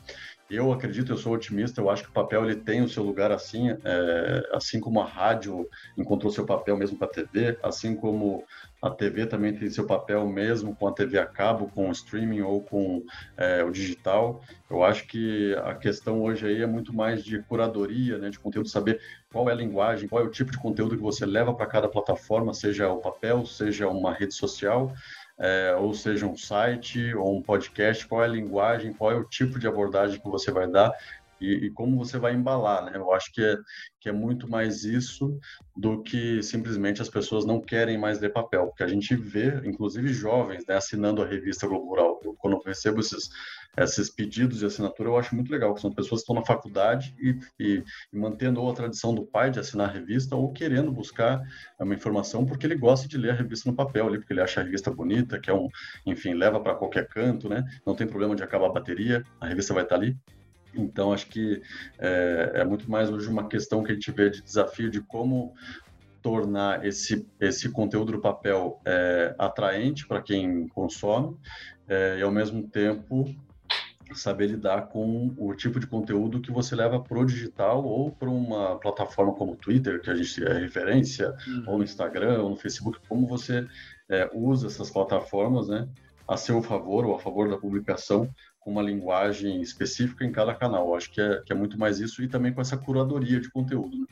eu 0.50 0.72
acredito, 0.72 1.12
eu 1.12 1.16
sou 1.16 1.34
otimista, 1.34 1.80
eu 1.80 1.90
acho 1.90 2.04
que 2.04 2.08
o 2.08 2.12
papel 2.12 2.44
ele 2.44 2.56
tem 2.56 2.82
o 2.82 2.88
seu 2.88 3.02
lugar 3.02 3.30
assim, 3.30 3.70
é, 3.84 4.48
assim 4.52 4.80
como 4.80 5.00
a 5.00 5.04
rádio 5.04 5.68
encontrou 5.96 6.32
seu 6.32 6.46
papel 6.46 6.76
mesmo 6.76 6.98
para 6.98 7.06
a 7.06 7.10
TV, 7.10 7.58
assim 7.62 7.94
como 7.94 8.44
a 8.80 8.90
TV 8.90 9.26
também 9.26 9.54
tem 9.54 9.68
seu 9.68 9.84
papel 9.86 10.26
mesmo 10.26 10.74
com 10.74 10.86
a 10.86 10.92
TV 10.92 11.18
a 11.18 11.26
cabo, 11.26 11.68
com 11.74 11.88
o 11.88 11.92
streaming 11.92 12.40
ou 12.40 12.62
com 12.62 13.02
é, 13.36 13.62
o 13.64 13.70
digital. 13.70 14.40
Eu 14.70 14.82
acho 14.84 15.06
que 15.06 15.54
a 15.64 15.74
questão 15.74 16.22
hoje 16.22 16.46
aí 16.46 16.62
é 16.62 16.66
muito 16.66 16.94
mais 16.94 17.24
de 17.24 17.42
curadoria, 17.42 18.18
né, 18.18 18.30
de 18.30 18.38
conteúdo, 18.38 18.68
saber 18.68 19.00
qual 19.30 19.48
é 19.48 19.52
a 19.52 19.56
linguagem, 19.56 20.08
qual 20.08 20.22
é 20.22 20.26
o 20.26 20.30
tipo 20.30 20.50
de 20.50 20.58
conteúdo 20.58 20.96
que 20.96 21.02
você 21.02 21.26
leva 21.26 21.52
para 21.52 21.66
cada 21.66 21.88
plataforma, 21.88 22.54
seja 22.54 22.88
o 22.88 22.98
papel, 22.98 23.44
seja 23.44 23.88
uma 23.88 24.12
rede 24.12 24.34
social, 24.34 24.94
é, 25.38 25.74
ou 25.76 25.94
seja 25.94 26.26
um 26.26 26.36
site 26.36 27.14
ou 27.14 27.36
um 27.36 27.42
podcast, 27.42 28.06
qual 28.06 28.22
é 28.22 28.24
a 28.24 28.28
linguagem, 28.28 28.92
qual 28.92 29.12
é 29.12 29.14
o 29.14 29.24
tipo 29.24 29.58
de 29.58 29.68
abordagem 29.68 30.20
que 30.20 30.28
você 30.28 30.50
vai 30.50 30.68
dar 30.68 30.92
e, 31.40 31.66
e, 31.66 31.70
como 31.70 31.96
você 31.96 32.18
vai 32.18 32.34
embalar, 32.34 32.84
né? 32.84 32.92
Eu 32.94 33.12
acho 33.12 33.32
que 33.32 33.42
é, 33.42 33.56
que 34.00 34.08
é 34.08 34.12
muito 34.12 34.48
mais 34.48 34.84
isso 34.84 35.38
do 35.76 36.02
que 36.02 36.42
simplesmente 36.42 37.00
as 37.00 37.08
pessoas 37.08 37.44
não 37.44 37.60
querem 37.60 37.96
mais 37.98 38.20
ler 38.20 38.32
papel, 38.32 38.66
porque 38.66 38.82
a 38.82 38.88
gente 38.88 39.14
vê, 39.14 39.60
inclusive 39.64 40.12
jovens, 40.12 40.64
né, 40.66 40.76
assinando 40.76 41.22
a 41.22 41.26
revista 41.26 41.66
Globo 41.66 41.88
Rural. 41.88 42.20
Eu, 42.24 42.34
quando 42.34 42.54
eu 42.54 42.62
recebo 42.64 43.00
esses, 43.00 43.28
esses 43.76 44.10
pedidos 44.10 44.58
de 44.58 44.66
assinatura, 44.66 45.08
eu 45.08 45.16
acho 45.16 45.34
muito 45.34 45.50
legal, 45.50 45.74
que 45.74 45.80
são 45.80 45.92
pessoas 45.92 46.20
que 46.20 46.24
estão 46.24 46.34
na 46.34 46.44
faculdade 46.44 47.14
e, 47.18 47.38
e, 47.60 47.84
e 48.12 48.18
mantendo 48.18 48.60
ou 48.60 48.70
a 48.70 48.74
tradição 48.74 49.14
do 49.14 49.24
pai 49.24 49.50
de 49.50 49.60
assinar 49.60 49.88
a 49.88 49.92
revista 49.92 50.34
ou 50.34 50.52
querendo 50.52 50.90
buscar 50.90 51.40
uma 51.78 51.94
informação 51.94 52.44
porque 52.44 52.66
ele 52.66 52.76
gosta 52.76 53.06
de 53.06 53.16
ler 53.16 53.30
a 53.30 53.34
revista 53.34 53.70
no 53.70 53.76
papel 53.76 54.06
ali, 54.06 54.18
porque 54.18 54.32
ele 54.32 54.40
acha 54.40 54.60
a 54.60 54.64
revista 54.64 54.90
bonita, 54.90 55.38
que 55.38 55.50
é 55.50 55.54
um, 55.54 55.68
enfim, 56.06 56.34
leva 56.34 56.60
para 56.60 56.74
qualquer 56.74 57.06
canto, 57.08 57.48
né? 57.48 57.64
Não 57.86 57.94
tem 57.94 58.06
problema 58.06 58.34
de 58.34 58.42
acabar 58.42 58.66
a 58.66 58.72
bateria, 58.72 59.22
a 59.40 59.46
revista 59.46 59.74
vai 59.74 59.84
estar 59.84 59.96
ali. 59.96 60.16
Então, 60.74 61.12
acho 61.12 61.26
que 61.28 61.62
é, 61.98 62.52
é, 62.56 62.64
muito 62.64 62.90
mais 62.90 63.10
hoje 63.10 63.28
uma 63.28 63.48
questão 63.48 63.82
que 63.82 63.92
a 63.92 63.94
gente 63.94 64.10
vê 64.10 64.30
de 64.30 64.42
desafio 64.42 64.90
de 64.90 65.00
como 65.00 65.54
tornar 66.22 66.84
esse, 66.84 67.26
esse 67.40 67.70
conteúdo 67.70 68.12
do 68.12 68.20
papel 68.20 68.80
é, 68.84 69.34
atraente 69.38 70.06
para 70.06 70.20
quem 70.20 70.68
consome 70.68 71.36
é, 71.88 72.18
e, 72.18 72.22
ao 72.22 72.30
mesmo 72.30 72.62
tempo, 72.68 73.24
saber 74.14 74.46
lidar 74.46 74.88
com 74.88 75.34
o 75.36 75.54
tipo 75.54 75.78
de 75.78 75.86
conteúdo 75.86 76.40
que 76.40 76.50
você 76.50 76.74
leva 76.74 77.00
para 77.00 77.18
o 77.18 77.24
digital 77.24 77.84
ou 77.84 78.10
para 78.10 78.28
uma 78.28 78.78
plataforma 78.78 79.32
como 79.34 79.52
o 79.52 79.56
Twitter, 79.56 80.00
que 80.00 80.10
a 80.10 80.14
gente 80.14 80.44
é 80.44 80.52
referência, 80.54 81.34
uhum. 81.46 81.64
ou 81.66 81.78
no 81.78 81.84
Instagram, 81.84 82.42
ou 82.42 82.50
no 82.50 82.56
Facebook, 82.56 82.98
como 83.08 83.26
você 83.26 83.66
é, 84.08 84.28
usa 84.32 84.66
essas 84.66 84.90
plataformas 84.90 85.68
né, 85.68 85.88
a 86.26 86.36
seu 86.36 86.62
favor 86.62 87.04
ou 87.04 87.14
a 87.14 87.18
favor 87.18 87.48
da 87.48 87.58
publicação 87.58 88.28
com 88.68 88.72
uma 88.72 88.82
linguagem 88.82 89.62
específica 89.62 90.26
em 90.26 90.30
cada 90.30 90.54
canal. 90.54 90.94
acho 90.94 91.10
que 91.10 91.22
é, 91.22 91.40
que 91.40 91.50
é 91.50 91.56
muito 91.56 91.78
mais 91.78 92.00
isso 92.00 92.22
e 92.22 92.28
também 92.28 92.52
com 92.52 92.60
essa 92.60 92.76
curadoria 92.76 93.40
de 93.40 93.50
conteúdo. 93.50 93.96
Né? 93.96 94.06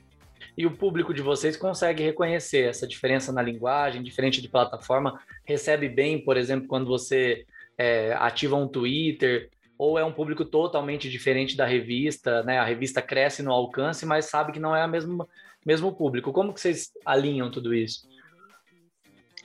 E 0.56 0.64
o 0.64 0.70
público 0.70 1.12
de 1.12 1.20
vocês 1.20 1.58
consegue 1.58 2.02
reconhecer 2.02 2.66
essa 2.66 2.86
diferença 2.86 3.30
na 3.30 3.42
linguagem, 3.42 4.02
diferente 4.02 4.40
de 4.40 4.48
plataforma? 4.48 5.20
Recebe 5.44 5.90
bem, 5.90 6.24
por 6.24 6.38
exemplo, 6.38 6.66
quando 6.66 6.86
você 6.86 7.44
é, 7.76 8.14
ativa 8.14 8.56
um 8.56 8.66
Twitter, 8.66 9.50
ou 9.76 9.98
é 9.98 10.04
um 10.04 10.12
público 10.12 10.42
totalmente 10.42 11.10
diferente 11.10 11.54
da 11.54 11.66
revista, 11.66 12.42
né? 12.42 12.58
A 12.58 12.64
revista 12.64 13.02
cresce 13.02 13.42
no 13.42 13.52
alcance, 13.52 14.06
mas 14.06 14.24
sabe 14.24 14.52
que 14.52 14.58
não 14.58 14.74
é 14.74 14.86
o 14.86 14.88
mesmo, 14.88 15.28
mesmo 15.66 15.94
público. 15.94 16.32
Como 16.32 16.54
que 16.54 16.60
vocês 16.62 16.90
alinham 17.04 17.50
tudo 17.50 17.74
isso? 17.74 18.08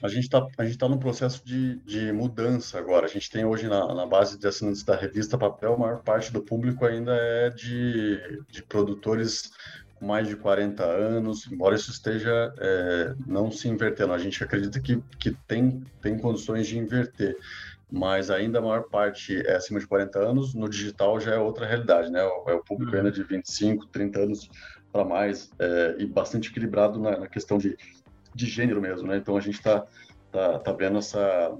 A 0.01 0.07
gente 0.07 0.23
está 0.23 0.41
tá 0.41 0.89
num 0.89 0.97
processo 0.97 1.45
de, 1.45 1.77
de 1.77 2.11
mudança 2.11 2.77
agora. 2.77 3.05
A 3.05 3.09
gente 3.09 3.29
tem 3.29 3.45
hoje 3.45 3.67
na, 3.67 3.93
na 3.93 4.05
base 4.05 4.37
de 4.37 4.47
assinantes 4.47 4.83
da 4.83 4.95
revista 4.95 5.37
Papel, 5.37 5.73
a 5.73 5.77
maior 5.77 6.01
parte 6.01 6.31
do 6.31 6.41
público 6.41 6.85
ainda 6.85 7.15
é 7.15 7.49
de, 7.49 8.43
de 8.49 8.63
produtores 8.63 9.51
com 9.95 10.05
mais 10.05 10.27
de 10.27 10.35
40 10.35 10.83
anos, 10.83 11.47
embora 11.51 11.75
isso 11.75 11.91
esteja 11.91 12.53
é, 12.57 13.13
não 13.27 13.51
se 13.51 13.67
invertendo. 13.67 14.13
A 14.13 14.17
gente 14.17 14.43
acredita 14.43 14.79
que, 14.79 15.01
que 15.19 15.31
tem, 15.47 15.83
tem 16.01 16.17
condições 16.17 16.67
de 16.67 16.77
inverter 16.77 17.37
mas 17.91 18.31
ainda 18.31 18.59
a 18.59 18.61
maior 18.61 18.83
parte 18.83 19.45
é 19.45 19.55
acima 19.55 19.77
de 19.77 19.85
40 19.85 20.17
anos, 20.17 20.53
no 20.53 20.69
digital 20.69 21.19
já 21.19 21.33
é 21.33 21.37
outra 21.37 21.65
realidade, 21.65 22.09
né? 22.09 22.21
É 22.21 22.53
o 22.53 22.63
público 22.63 22.95
ainda 22.95 23.11
de 23.11 23.21
25, 23.21 23.87
30 23.87 24.19
anos 24.19 24.49
para 24.93 25.03
mais, 25.03 25.51
é, 25.59 25.95
e 25.99 26.05
bastante 26.05 26.49
equilibrado 26.49 26.99
na, 26.99 27.19
na, 27.19 27.27
questão 27.27 27.57
de 27.57 27.77
de 28.33 28.45
gênero 28.45 28.81
mesmo, 28.81 29.07
né? 29.07 29.17
Então 29.17 29.37
a 29.37 29.41
gente 29.41 29.55
está 29.55 29.85
tá, 30.31 30.59
tá 30.59 30.71
vendo 30.71 30.97
essa 30.97 31.57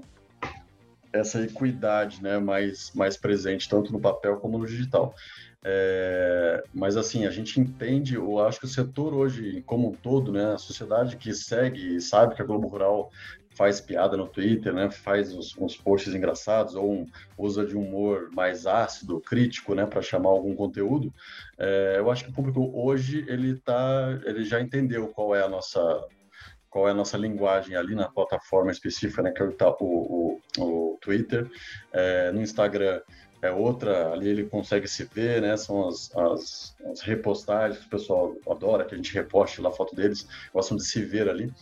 essa 1.12 1.42
equidade, 1.42 2.22
né, 2.22 2.38
mais 2.38 2.90
mais 2.94 3.18
presente 3.18 3.68
tanto 3.68 3.92
no 3.92 4.00
papel 4.00 4.38
como 4.38 4.58
no 4.58 4.66
digital. 4.66 5.14
É, 5.64 6.64
mas 6.74 6.96
assim 6.96 7.24
a 7.24 7.30
gente 7.30 7.60
entende, 7.60 8.16
eu 8.16 8.40
acho 8.40 8.58
que 8.58 8.64
o 8.64 8.68
setor 8.68 9.14
hoje 9.14 9.62
como 9.64 9.90
um 9.90 9.92
todo, 9.92 10.32
né, 10.32 10.54
a 10.54 10.58
sociedade 10.58 11.16
que 11.16 11.32
segue 11.34 12.00
sabe 12.00 12.34
que 12.34 12.42
a 12.42 12.44
Globo 12.44 12.66
Rural 12.66 13.10
faz 13.54 13.80
piada 13.80 14.16
no 14.16 14.26
Twitter, 14.26 14.72
né, 14.72 14.90
faz 14.90 15.32
uns, 15.32 15.56
uns 15.56 15.76
posts 15.76 16.14
engraçados 16.14 16.74
ou 16.74 16.92
um, 16.92 17.06
usa 17.36 17.64
de 17.64 17.76
humor 17.76 18.30
mais 18.32 18.66
ácido, 18.66 19.20
crítico, 19.20 19.74
né, 19.74 19.86
para 19.86 20.02
chamar 20.02 20.30
algum 20.30 20.54
conteúdo. 20.54 21.12
É, 21.58 21.96
eu 21.98 22.10
acho 22.10 22.24
que 22.24 22.30
o 22.30 22.34
público 22.34 22.72
hoje 22.74 23.24
ele 23.28 23.56
tá, 23.56 24.20
ele 24.24 24.44
já 24.44 24.60
entendeu 24.60 25.08
qual 25.08 25.34
é 25.34 25.42
a 25.42 25.48
nossa 25.48 25.80
qual 26.72 26.88
é 26.88 26.90
a 26.90 26.94
nossa 26.94 27.18
linguagem 27.18 27.76
ali 27.76 27.94
na 27.94 28.08
plataforma 28.08 28.72
específica, 28.72 29.20
né, 29.20 29.30
que 29.30 29.42
é 29.42 29.44
o, 29.44 29.54
o, 29.78 30.40
o 30.58 30.98
Twitter. 31.02 31.48
É, 31.92 32.32
no 32.32 32.40
Instagram 32.40 33.02
é 33.42 33.50
outra, 33.50 34.10
ali 34.10 34.28
ele 34.28 34.44
consegue 34.44 34.88
se 34.88 35.04
ver, 35.04 35.42
né, 35.42 35.54
são 35.56 35.86
as, 35.86 36.10
as, 36.16 36.76
as, 36.90 37.00
repostagens 37.02 37.84
o 37.84 37.90
pessoal 37.90 38.34
adora, 38.48 38.86
que 38.86 38.94
a 38.94 38.96
gente 38.96 39.12
reposte 39.12 39.60
lá 39.60 39.68
a 39.68 39.72
foto 39.72 39.94
deles, 39.94 40.26
gostam 40.54 40.76
de 40.78 40.84
se 40.86 41.02
ver 41.04 41.28
ali. 41.28 41.52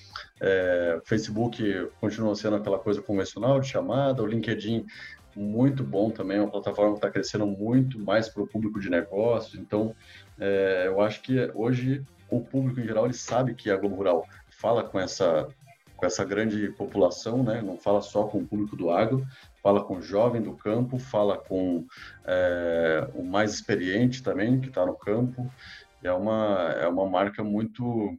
É, 0.40 1.00
Facebook 1.05 1.88
continua 2.00 2.37
sendo 2.37 2.57
aquela 2.57 2.79
coisa 2.79 3.02
convencional 3.02 3.59
de 3.59 3.67
chamada, 3.67 4.23
o 4.23 4.26
LinkedIn 4.26 4.87
muito 5.35 5.83
bom 5.83 6.11
também, 6.11 6.37
é 6.37 6.40
uma 6.40 6.50
plataforma 6.50 6.93
que 6.93 6.99
está 6.99 7.11
crescendo 7.11 7.47
muito 7.47 7.99
mais 7.99 8.29
para 8.29 8.43
o 8.43 8.47
público 8.47 8.79
de 8.79 8.88
negócios, 8.88 9.59
então 9.59 9.93
é, 10.38 10.85
eu 10.87 11.00
acho 11.00 11.21
que 11.21 11.50
hoje 11.55 12.05
o 12.31 12.40
público 12.40 12.79
em 12.81 12.85
geral 12.85 13.07
ele 13.07 13.14
sabe 13.14 13.55
que 13.55 13.71
a 13.71 13.76
Globo 13.76 13.97
Rural 13.97 14.25
fala 14.61 14.85
com 14.85 15.00
essa 15.00 15.49
com 15.97 16.07
essa 16.07 16.25
grande 16.25 16.71
população, 16.71 17.43
né? 17.43 17.61
Não 17.61 17.76
fala 17.76 18.00
só 18.00 18.25
com 18.25 18.38
o 18.38 18.47
público 18.47 18.75
do 18.75 18.90
agro, 18.90 19.23
fala 19.62 19.85
com 19.85 19.99
o 19.99 20.02
jovem 20.02 20.40
do 20.40 20.55
campo, 20.55 20.99
fala 20.99 21.37
com 21.37 21.87
é, 22.25 23.07
o 23.14 23.23
mais 23.23 23.52
experiente 23.52 24.23
também 24.23 24.59
que 24.61 24.69
está 24.69 24.87
no 24.87 24.95
campo. 24.95 25.52
É 26.02 26.11
uma 26.11 26.75
é 26.81 26.88
uma 26.88 27.07
marca 27.07 27.45
muito 27.45 28.17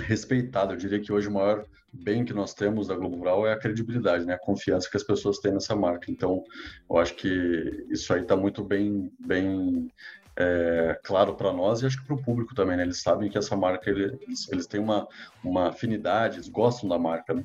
respeitada. 0.00 0.72
Eu 0.72 0.76
diria 0.76 0.98
que 0.98 1.12
hoje 1.12 1.28
o 1.28 1.32
maior 1.32 1.64
bem 1.92 2.24
que 2.24 2.34
nós 2.34 2.52
temos 2.52 2.88
da 2.88 2.96
Globo 2.96 3.16
Rural 3.16 3.46
é 3.46 3.52
a 3.52 3.58
credibilidade, 3.58 4.24
né? 4.26 4.34
A 4.34 4.38
confiança 4.38 4.90
que 4.90 4.96
as 4.96 5.02
pessoas 5.04 5.38
têm 5.38 5.52
nessa 5.52 5.74
marca. 5.74 6.10
Então, 6.10 6.42
eu 6.88 6.98
acho 6.98 7.14
que 7.14 7.86
isso 7.90 8.12
aí 8.12 8.22
está 8.22 8.36
muito 8.36 8.62
bem 8.62 9.10
bem 9.18 9.90
é, 10.38 10.96
claro 11.02 11.34
para 11.34 11.52
nós 11.52 11.82
e 11.82 11.86
acho 11.86 12.00
que 12.00 12.06
para 12.06 12.14
o 12.14 12.22
público 12.22 12.54
também, 12.54 12.76
né? 12.76 12.84
Eles 12.84 13.02
sabem 13.02 13.28
que 13.28 13.36
essa 13.36 13.56
marca, 13.56 13.90
eles, 13.90 14.48
eles 14.52 14.66
têm 14.68 14.80
uma, 14.80 15.08
uma 15.42 15.68
afinidade, 15.70 16.36
eles 16.36 16.48
gostam 16.48 16.88
da 16.88 16.96
marca, 16.96 17.34
né? 17.34 17.42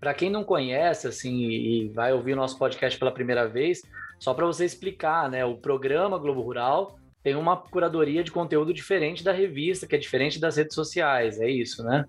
Para 0.00 0.12
quem 0.12 0.28
não 0.28 0.42
conhece, 0.42 1.06
assim, 1.06 1.48
e 1.48 1.88
vai 1.90 2.12
ouvir 2.12 2.32
o 2.32 2.36
nosso 2.36 2.58
podcast 2.58 2.98
pela 2.98 3.12
primeira 3.12 3.48
vez, 3.48 3.80
só 4.18 4.34
para 4.34 4.44
você 4.44 4.64
explicar, 4.64 5.30
né? 5.30 5.44
O 5.44 5.56
programa 5.56 6.18
Globo 6.18 6.42
Rural 6.42 6.98
tem 7.22 7.36
uma 7.36 7.56
curadoria 7.56 8.24
de 8.24 8.32
conteúdo 8.32 8.74
diferente 8.74 9.22
da 9.22 9.32
revista, 9.32 9.86
que 9.86 9.94
é 9.94 9.98
diferente 9.98 10.40
das 10.40 10.56
redes 10.56 10.74
sociais, 10.74 11.40
é 11.40 11.48
isso, 11.48 11.84
né? 11.84 12.04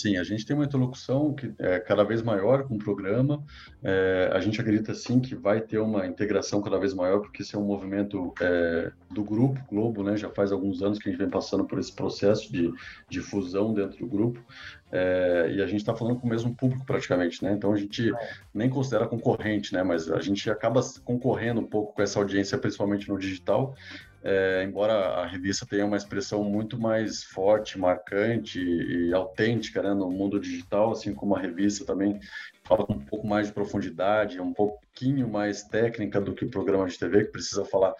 Sim, 0.00 0.16
a 0.16 0.24
gente 0.24 0.46
tem 0.46 0.56
uma 0.56 0.64
interlocução 0.64 1.34
que 1.34 1.52
é 1.58 1.78
cada 1.78 2.02
vez 2.04 2.22
maior 2.22 2.66
com 2.66 2.76
o 2.76 2.78
programa. 2.78 3.44
É, 3.84 4.30
a 4.32 4.40
gente 4.40 4.58
acredita 4.58 4.94
sim 4.94 5.20
que 5.20 5.34
vai 5.34 5.60
ter 5.60 5.76
uma 5.76 6.06
integração 6.06 6.62
cada 6.62 6.78
vez 6.78 6.94
maior, 6.94 7.20
porque 7.20 7.42
isso 7.42 7.54
é 7.54 7.58
um 7.58 7.66
movimento 7.66 8.32
é, 8.40 8.92
do 9.10 9.22
grupo 9.22 9.60
Globo, 9.68 10.02
né? 10.02 10.16
Já 10.16 10.30
faz 10.30 10.52
alguns 10.52 10.80
anos 10.80 10.98
que 10.98 11.06
a 11.06 11.12
gente 11.12 11.20
vem 11.20 11.28
passando 11.28 11.66
por 11.66 11.78
esse 11.78 11.92
processo 11.94 12.50
de, 12.50 12.72
de 13.10 13.20
fusão 13.20 13.74
dentro 13.74 13.98
do 13.98 14.06
grupo. 14.06 14.42
É, 14.90 15.52
e 15.54 15.60
a 15.60 15.66
gente 15.66 15.80
está 15.80 15.94
falando 15.94 16.18
com 16.18 16.26
o 16.26 16.30
mesmo 16.30 16.54
público 16.54 16.86
praticamente, 16.86 17.44
né? 17.44 17.52
Então 17.52 17.70
a 17.70 17.76
gente 17.76 18.10
nem 18.54 18.70
considera 18.70 19.06
concorrente, 19.06 19.74
né? 19.74 19.82
Mas 19.82 20.10
a 20.10 20.20
gente 20.20 20.50
acaba 20.50 20.80
concorrendo 21.04 21.60
um 21.60 21.66
pouco 21.66 21.94
com 21.94 22.00
essa 22.00 22.18
audiência, 22.18 22.56
principalmente 22.56 23.06
no 23.06 23.18
digital, 23.18 23.74
é, 24.22 24.62
embora 24.64 24.92
a 24.92 25.26
revista 25.26 25.66
tenha 25.66 25.86
uma 25.86 25.96
expressão 25.96 26.44
muito 26.44 26.78
mais 26.78 27.24
forte, 27.24 27.78
marcante 27.78 28.60
e 28.60 29.12
autêntica 29.14 29.82
né, 29.82 29.94
no 29.94 30.10
mundo 30.10 30.38
digital, 30.38 30.92
assim 30.92 31.14
como 31.14 31.34
a 31.34 31.40
revista 31.40 31.84
também 31.84 32.20
fala 32.64 32.86
com 32.86 32.94
um 32.94 33.04
pouco 33.04 33.26
mais 33.26 33.46
de 33.46 33.54
profundidade, 33.54 34.40
um 34.40 34.52
pouquinho 34.52 35.28
mais 35.28 35.62
técnica 35.62 36.20
do 36.20 36.34
que 36.34 36.44
o 36.44 36.50
programa 36.50 36.86
de 36.86 36.98
TV, 36.98 37.24
que 37.24 37.32
precisa 37.32 37.64
falar 37.64 37.94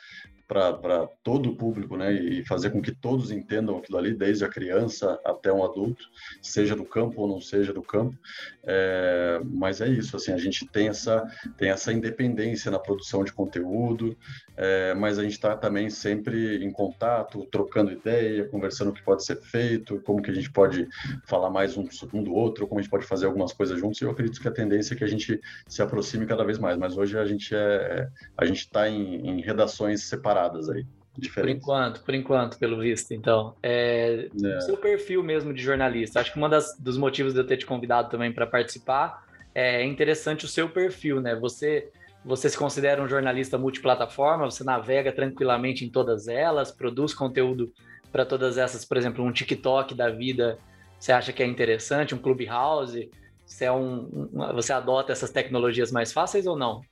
para 0.51 1.07
todo 1.23 1.51
o 1.51 1.55
público, 1.55 1.97
né? 1.97 2.13
E 2.13 2.45
fazer 2.45 2.71
com 2.71 2.83
que 2.83 2.93
todos 2.93 3.31
entendam 3.31 3.79
aquilo 3.79 3.97
ali, 3.97 4.13
desde 4.13 4.45
a 4.45 4.49
criança 4.49 5.17
até 5.25 5.53
um 5.53 5.65
adulto, 5.65 6.05
seja 6.43 6.75
do 6.75 6.85
campo 6.85 7.21
ou 7.23 7.29
não 7.29 7.41
seja 7.41 7.73
do 7.73 7.81
campo. 7.81 8.19
É, 8.65 9.41
mas 9.45 9.81
é 9.81 9.89
isso, 9.89 10.17
assim, 10.17 10.33
a 10.33 10.37
gente 10.37 10.67
tem 10.67 10.89
essa, 10.89 11.25
tem 11.57 11.71
essa 11.71 11.93
independência 11.93 12.69
na 12.69 12.81
produção 12.81 13.23
de 13.23 13.33
conteúdo, 13.33 14.17
é, 14.57 14.93
mas 14.95 15.21
a 15.21 15.23
gente 15.23 15.35
está 15.35 15.57
também 15.57 15.89
sempre 15.89 16.65
em 16.65 16.73
contato, 16.73 17.47
trocando 17.47 17.93
ideia, 17.93 18.45
conversando 18.49 18.91
o 18.91 18.93
que 18.93 19.05
pode 19.05 19.25
ser 19.25 19.37
feito, 19.37 20.01
como 20.01 20.21
que 20.21 20.33
a 20.33 20.35
gente 20.35 20.51
pode 20.51 20.89
falar 21.27 21.49
mais 21.49 21.77
um, 21.77 21.87
um 22.13 22.25
do 22.25 22.35
outro, 22.35 22.67
como 22.67 22.81
a 22.81 22.83
gente 22.83 22.91
pode 22.91 23.07
fazer 23.07 23.27
algumas 23.27 23.53
coisas 23.53 23.79
juntos. 23.79 24.01
E 24.01 24.05
eu 24.05 24.11
acredito 24.11 24.41
que 24.41 24.49
a 24.49 24.53
tendência 24.53 24.95
é 24.95 24.97
que 24.97 25.05
a 25.05 25.09
gente 25.09 25.41
se 25.69 25.81
aproxime 25.81 26.27
cada 26.27 26.43
vez 26.45 26.59
mais. 26.59 26.77
Mas 26.77 26.97
hoje 26.97 27.17
a 27.17 27.25
gente 27.25 27.55
é, 27.55 28.09
a 28.37 28.45
gente 28.45 28.59
está 28.59 28.89
em, 28.89 29.29
em 29.29 29.41
redações 29.41 30.03
separadas 30.03 30.40
aí. 30.71 30.87
Diferentes. 31.19 31.43
Por 31.43 31.49
enquanto, 31.49 32.05
por 32.05 32.15
enquanto, 32.15 32.59
pelo 32.59 32.81
visto. 32.81 33.13
Então, 33.13 33.55
é, 33.63 34.29
é. 34.43 34.61
seu 34.61 34.77
perfil 34.77 35.23
mesmo 35.23 35.53
de 35.53 35.63
jornalista. 35.63 36.21
Acho 36.21 36.33
que 36.33 36.39
um 36.39 36.49
dos 36.79 36.97
motivos 36.97 37.35
de 37.35 37.41
eu 37.41 37.47
ter 37.47 37.57
te 37.57 37.67
convidado 37.67 38.09
também 38.09 38.33
para 38.33 38.47
participar 38.47 39.25
é 39.55 39.85
interessante 39.85 40.45
o 40.45 40.49
seu 40.49 40.69
perfil, 40.69 41.21
né? 41.21 41.35
Você 41.35 41.91
você 42.25 42.51
se 42.51 42.57
considera 42.57 43.03
um 43.03 43.09
jornalista 43.09 43.57
multiplataforma, 43.57 44.45
você 44.51 44.63
navega 44.63 45.11
tranquilamente 45.11 45.85
em 45.85 45.91
todas 45.91 46.29
elas, 46.29 46.71
produz 46.71 47.15
conteúdo 47.15 47.73
para 48.13 48.27
todas 48.27 48.59
essas, 48.59 48.85
por 48.85 48.97
exemplo, 48.97 49.25
um 49.25 49.33
TikTok 49.33 49.95
da 49.95 50.11
vida, 50.11 50.59
você 50.99 51.13
acha 51.13 51.33
que 51.33 51.43
é 51.43 51.47
interessante, 51.47 52.15
um 52.15 52.19
Clubhouse, 52.19 53.11
você, 53.47 53.65
é 53.65 53.73
um, 53.73 54.29
um, 54.33 54.53
você 54.55 54.73
adota 54.73 55.13
essas 55.13 55.31
tecnologias 55.31 55.91
mais 55.91 56.13
fáceis 56.13 56.47
ou 56.47 56.57
não? 56.57 56.83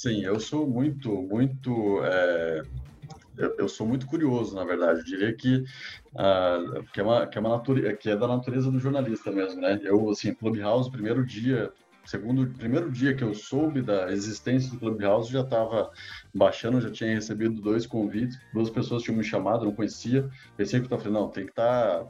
Sim, 0.00 0.22
eu 0.24 0.40
sou 0.40 0.66
muito, 0.66 1.12
muito. 1.24 2.02
É, 2.02 2.62
eu, 3.58 3.68
sou 3.68 3.86
muito 3.86 4.06
curioso, 4.06 4.54
na 4.56 4.64
verdade. 4.64 5.00
Eu 5.00 5.04
diria 5.04 5.36
que, 5.36 5.56
uh, 6.14 6.82
que, 6.90 7.00
é 7.00 7.02
uma, 7.02 7.26
que, 7.26 7.36
é 7.36 7.40
uma 7.42 7.50
natureza, 7.50 7.96
que 7.98 8.08
é 8.08 8.16
da 8.16 8.26
natureza 8.26 8.70
do 8.70 8.78
jornalista 8.78 9.30
mesmo, 9.30 9.60
né? 9.60 9.78
Eu, 9.82 10.08
assim, 10.08 10.32
Clubhouse, 10.32 10.90
primeiro 10.90 11.22
dia, 11.26 11.70
segundo 12.06 12.50
primeiro 12.56 12.90
dia 12.90 13.14
que 13.14 13.22
eu 13.22 13.34
soube 13.34 13.82
da 13.82 14.10
existência 14.10 14.70
do 14.70 14.78
Clubhouse, 14.78 15.30
já 15.30 15.42
estava 15.42 15.90
baixando, 16.34 16.80
já 16.80 16.90
tinha 16.90 17.12
recebido 17.12 17.60
dois 17.60 17.86
convites, 17.86 18.38
duas 18.54 18.70
pessoas 18.70 19.02
tinham 19.02 19.18
me 19.18 19.24
chamado, 19.24 19.66
não 19.66 19.74
conhecia. 19.74 20.26
Pensei 20.56 20.80
que 20.80 20.90
eu 20.90 20.98
falei, 20.98 21.12
não, 21.12 21.28
tem 21.28 21.44
que 21.44 21.52
estar 21.52 22.04
tá 22.04 22.06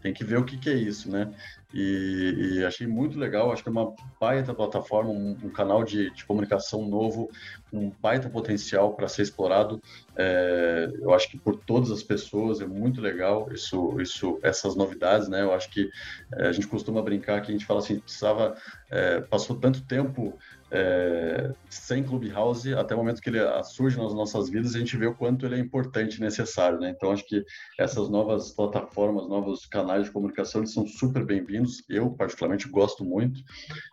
tem 0.00 0.12
que 0.12 0.24
ver 0.24 0.38
o 0.38 0.44
que, 0.44 0.56
que 0.56 0.70
é 0.70 0.74
isso, 0.74 1.10
né? 1.10 1.32
E, 1.72 2.56
e, 2.58 2.64
achei 2.64 2.86
muito 2.86 3.16
legal, 3.16 3.52
acho 3.52 3.62
que 3.62 3.68
é 3.68 3.72
uma 3.72 3.94
baita 4.18 4.52
plataforma, 4.52 5.10
um, 5.10 5.36
um 5.44 5.50
canal 5.50 5.84
de, 5.84 6.10
de, 6.10 6.24
comunicação 6.24 6.88
novo, 6.88 7.30
um 7.72 7.90
baita 8.02 8.28
potencial 8.28 8.94
para 8.94 9.06
ser 9.06 9.22
explorado. 9.22 9.80
É, 10.16 10.90
eu 11.00 11.14
acho 11.14 11.30
que 11.30 11.38
por 11.38 11.54
todas 11.56 11.92
as 11.92 12.02
pessoas 12.02 12.60
é 12.60 12.66
muito 12.66 13.00
legal 13.00 13.48
isso, 13.52 14.00
isso, 14.00 14.40
essas 14.42 14.74
novidades, 14.74 15.28
né? 15.28 15.42
Eu 15.42 15.52
acho 15.52 15.70
que 15.70 15.88
é, 16.34 16.48
a 16.48 16.52
gente 16.52 16.66
costuma 16.66 17.02
brincar 17.02 17.40
que 17.40 17.50
a 17.50 17.52
gente 17.52 17.66
fala 17.66 17.78
assim, 17.78 18.00
precisava, 18.00 18.56
é, 18.90 19.20
passou 19.20 19.54
tanto 19.54 19.80
tempo 19.82 20.36
é, 20.72 21.52
sem 21.68 22.04
Clubhouse, 22.04 22.72
até 22.74 22.94
o 22.94 22.98
momento 22.98 23.20
que 23.20 23.28
ele 23.28 23.40
surge 23.64 23.98
nas 23.98 24.14
nossas 24.14 24.48
vidas, 24.48 24.74
a 24.74 24.78
gente 24.78 24.96
vê 24.96 25.06
o 25.06 25.14
quanto 25.14 25.44
ele 25.44 25.56
é 25.56 25.58
importante 25.58 26.16
e 26.16 26.20
necessário, 26.20 26.78
né? 26.78 26.90
Então, 26.90 27.10
acho 27.10 27.26
que 27.26 27.44
essas 27.78 28.08
novas 28.08 28.52
plataformas, 28.52 29.28
novos 29.28 29.66
canais 29.66 30.04
de 30.04 30.12
comunicação, 30.12 30.60
eles 30.60 30.72
são 30.72 30.86
super 30.86 31.24
bem-vindos. 31.24 31.82
Eu, 31.88 32.10
particularmente, 32.10 32.68
gosto 32.68 33.04
muito. 33.04 33.40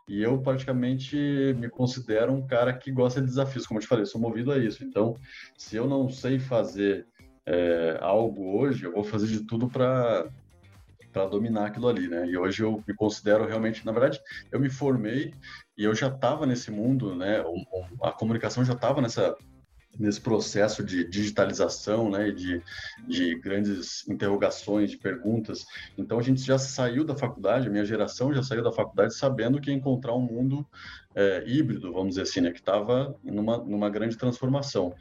E 0.08 0.22
eu, 0.22 0.40
praticamente, 0.40 1.16
me 1.58 1.70
considero 1.70 2.32
um 2.32 2.46
cara 2.46 2.72
que 2.72 2.92
gosta 2.92 3.22
de 3.22 3.28
desafios. 3.28 3.66
Como 3.66 3.80
eu 3.80 3.82
te 3.84 3.88
falei, 3.88 4.06
sou 4.06 4.22
movido 4.22 4.52
a 4.52 4.58
isso. 4.58 4.84
Então, 4.84 5.16
se 5.58 5.76
eu 5.76 5.88
não 5.88 6.10
sei 6.10 6.38
fazer 6.38 7.08
é, 7.44 7.98
algo 8.02 8.60
hoje, 8.60 8.86
eu 8.86 8.94
vou 8.94 9.04
fazer 9.04 9.28
de 9.28 9.42
tudo 9.42 9.68
para 9.68 10.30
para 11.12 11.26
dominar 11.26 11.68
aquilo 11.68 11.88
ali, 11.88 12.08
né? 12.08 12.28
E 12.28 12.38
hoje 12.38 12.62
eu 12.62 12.84
me 12.88 12.94
considero 12.94 13.48
realmente, 13.48 13.84
na 13.84 13.92
verdade, 13.92 14.20
eu 14.52 14.60
me 14.60 14.70
formei 14.70 15.34
e 15.78 15.84
eu 15.84 15.94
já 15.94 16.08
estava 16.08 16.46
nesse 16.46 16.72
mundo, 16.72 17.16
né? 17.16 17.44
A 18.02 18.12
comunicação 18.12 18.66
já 18.66 18.74
estava 18.74 19.02
nessa 19.02 19.36
nesse 20.00 20.22
processo 20.22 20.84
de 20.84 21.08
digitalização, 21.10 22.10
né, 22.10 22.32
de, 22.32 22.62
de 23.08 23.36
grandes 23.40 24.08
interrogações, 24.08 24.92
de 24.92 24.98
perguntas. 24.98 25.66
Então 25.98 26.20
a 26.20 26.22
gente 26.22 26.42
já 26.42 26.58
saiu 26.58 27.04
da 27.04 27.16
faculdade, 27.16 27.68
a 27.68 27.72
minha 27.72 27.86
geração 27.86 28.34
já 28.34 28.44
saiu 28.44 28.64
da 28.64 28.72
faculdade 28.72 29.16
sabendo 29.16 29.60
que 29.60 29.72
ia 29.72 29.76
encontrar 29.76 30.14
um 30.14 30.22
mundo 30.22 30.66
é, 31.16 31.44
híbrido, 31.48 31.92
vamos 31.92 32.10
dizer 32.10 32.24
assim, 32.24 32.42
né, 32.42 32.52
que 32.52 32.60
estava 32.60 33.16
numa, 33.24 33.58
numa 33.58 33.90
grande 33.90 34.18
transformação. 34.18 34.94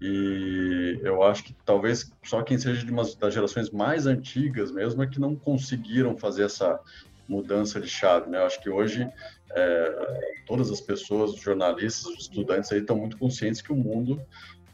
E 0.00 1.00
eu 1.02 1.24
acho 1.24 1.42
que 1.42 1.54
talvez 1.64 2.10
só 2.22 2.40
quem 2.42 2.56
seja 2.56 2.84
de 2.84 2.90
uma 2.90 3.02
das 3.18 3.34
gerações 3.34 3.70
mais 3.70 4.06
antigas 4.06 4.70
mesmo 4.70 5.02
é 5.02 5.06
que 5.08 5.18
não 5.18 5.34
conseguiram 5.34 6.16
fazer 6.16 6.44
essa 6.44 6.80
mudança 7.28 7.80
de 7.80 7.88
chave, 7.88 8.30
né? 8.30 8.38
Acho 8.38 8.60
que 8.60 8.70
hoje 8.70 9.08
é, 9.50 10.20
todas 10.46 10.70
as 10.70 10.80
pessoas, 10.80 11.34
jornalistas, 11.36 12.12
estudantes 12.18 12.72
aí 12.72 12.80
estão 12.80 12.96
muito 12.96 13.18
conscientes 13.18 13.60
que 13.60 13.72
o 13.72 13.76
mundo 13.76 14.20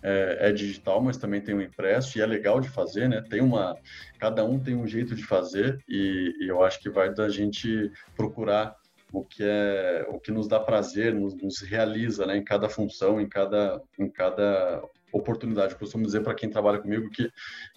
é, 0.02 0.48
é, 0.48 0.52
digital, 0.52 1.00
mas 1.00 1.16
também 1.16 1.40
tem 1.40 1.54
o 1.54 1.62
impresso 1.62 2.18
e 2.18 2.20
é 2.20 2.26
legal 2.26 2.60
de 2.60 2.68
fazer, 2.68 3.08
né? 3.08 3.22
Tem 3.22 3.40
uma, 3.40 3.76
cada 4.18 4.44
um 4.44 4.58
tem 4.58 4.76
um 4.76 4.86
jeito 4.86 5.14
de 5.14 5.24
fazer 5.24 5.82
e, 5.88 6.34
e 6.40 6.48
eu 6.48 6.62
acho 6.62 6.78
que 6.80 6.90
vai 6.90 7.12
da 7.12 7.28
gente 7.28 7.90
procurar 8.14 8.76
o 9.12 9.24
que 9.24 9.42
é 9.42 10.06
o 10.10 10.18
que 10.18 10.30
nos 10.30 10.48
dá 10.48 10.60
prazer, 10.60 11.14
nos, 11.14 11.34
nos 11.34 11.60
realiza, 11.60 12.26
né? 12.26 12.36
Em 12.36 12.44
cada 12.44 12.68
função, 12.68 13.20
em 13.20 13.28
cada 13.28 13.80
em 13.98 14.08
cada 14.08 14.82
oportunidade. 15.14 15.76
Costumo 15.76 16.04
dizer 16.04 16.22
para 16.22 16.34
quem 16.34 16.50
trabalha 16.50 16.78
comigo 16.78 17.08
que 17.10 17.30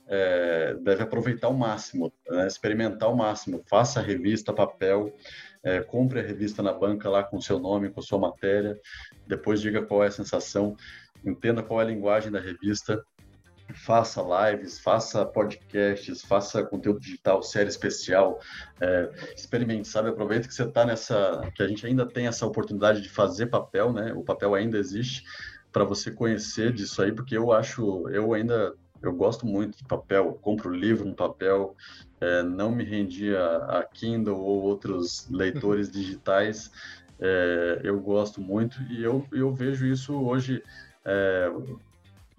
é, 0.07 0.75
deve 0.81 1.03
aproveitar 1.03 1.49
o 1.49 1.53
máximo, 1.53 2.11
né? 2.29 2.47
experimentar 2.47 3.09
o 3.11 3.15
máximo. 3.15 3.63
Faça 3.67 3.99
a 3.99 4.03
revista, 4.03 4.51
papel, 4.51 5.13
é, 5.63 5.81
compre 5.81 6.19
a 6.19 6.23
revista 6.23 6.63
na 6.63 6.73
banca 6.73 7.09
lá 7.09 7.23
com 7.23 7.39
seu 7.39 7.59
nome, 7.59 7.89
com 7.89 8.01
sua 8.01 8.19
matéria, 8.19 8.79
depois 9.27 9.61
diga 9.61 9.81
qual 9.81 10.03
é 10.03 10.07
a 10.07 10.11
sensação, 10.11 10.75
entenda 11.23 11.61
qual 11.61 11.79
é 11.81 11.83
a 11.83 11.87
linguagem 11.87 12.31
da 12.31 12.39
revista, 12.39 13.03
faça 13.73 14.21
lives, 14.21 14.79
faça 14.79 15.25
podcasts, 15.25 16.21
faça 16.21 16.63
conteúdo 16.63 17.01
digital, 17.01 17.43
série 17.43 17.67
especial, 17.67 18.39
é, 18.79 19.09
experimente, 19.35 19.87
sabe? 19.87 20.09
Aproveita 20.09 20.47
que 20.47 20.53
você 20.53 20.63
está 20.63 20.85
nessa, 20.85 21.41
que 21.53 21.61
a 21.61 21.67
gente 21.67 21.85
ainda 21.85 22.05
tem 22.05 22.27
essa 22.27 22.45
oportunidade 22.45 23.01
de 23.01 23.09
fazer 23.09 23.47
papel, 23.47 23.91
né? 23.91 24.13
O 24.13 24.23
papel 24.23 24.55
ainda 24.55 24.77
existe 24.77 25.23
para 25.77 25.85
você 25.85 26.09
conhecer 26.09 26.73
disso 26.73 27.03
aí, 27.03 27.11
porque 27.11 27.37
eu 27.37 27.51
acho, 27.51 28.09
eu 28.09 28.33
ainda 28.33 28.73
eu 28.99 29.13
gosto 29.13 29.45
muito 29.45 29.77
de 29.77 29.83
papel, 29.83 30.33
compro 30.41 30.73
livro 30.73 31.05
no 31.05 31.13
papel, 31.13 31.75
é, 32.19 32.41
não 32.41 32.71
me 32.71 32.83
rendi 32.83 33.35
a, 33.35 33.57
a, 33.77 33.83
Kindle 33.83 34.39
ou 34.39 34.63
outros 34.63 35.27
leitores 35.29 35.87
digitais, 35.93 36.71
é, 37.19 37.81
eu 37.83 37.99
gosto 37.99 38.41
muito 38.41 38.81
e 38.89 39.03
eu, 39.03 39.23
eu 39.31 39.53
vejo 39.53 39.85
isso 39.85 40.19
hoje, 40.19 40.63
é, 41.05 41.51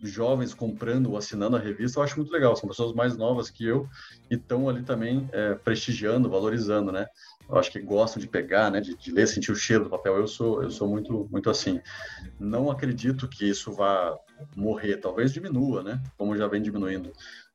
jovens 0.03 0.55
comprando 0.55 1.11
ou 1.11 1.17
assinando 1.17 1.57
a 1.57 1.61
revista, 1.61 1.99
eu 1.99 2.05
acho 2.05 2.17
muito 2.17 2.33
legal, 2.33 2.55
são 2.55 2.69
pessoas 2.69 2.95
mais 2.95 3.17
novas 3.17 3.51
que 3.51 3.67
eu 3.67 3.89
e 4.31 4.35
estão 4.35 4.69
ali 4.69 4.83
também 4.83 5.29
é, 5.33 5.55
prestigiando, 5.55 6.31
valorizando, 6.31 6.93
né? 6.93 7.07
eu 7.49 7.57
acho 7.57 7.71
que 7.73 7.81
gostam 7.81 8.21
de 8.21 8.29
pegar, 8.29 8.71
né, 8.71 8.81
de, 8.81 8.95
de, 8.95 9.11
ler, 9.11 9.27
sentir 9.27 9.51
o 9.51 9.57
cheiro 9.57 9.85
do 9.85 9.91
papel. 9.91 10.17
Eu 10.17 10.29
sou, 10.29 10.63
eu 10.63 10.71
sou 10.71 10.87
muito, 10.87 11.27
muito 11.31 11.49
assim. 11.49 11.81
Não 12.39 12.71
acredito 12.71 13.27
que 13.27 13.49
isso 13.49 13.73
vá 13.73 14.19
morrer. 14.55 14.99
Talvez 14.99 15.33
diminua, 15.33 15.83
né, 15.83 16.03
como 16.19 16.37
já 16.37 16.47
vem 16.47 16.61
diminuindo. 16.61 17.11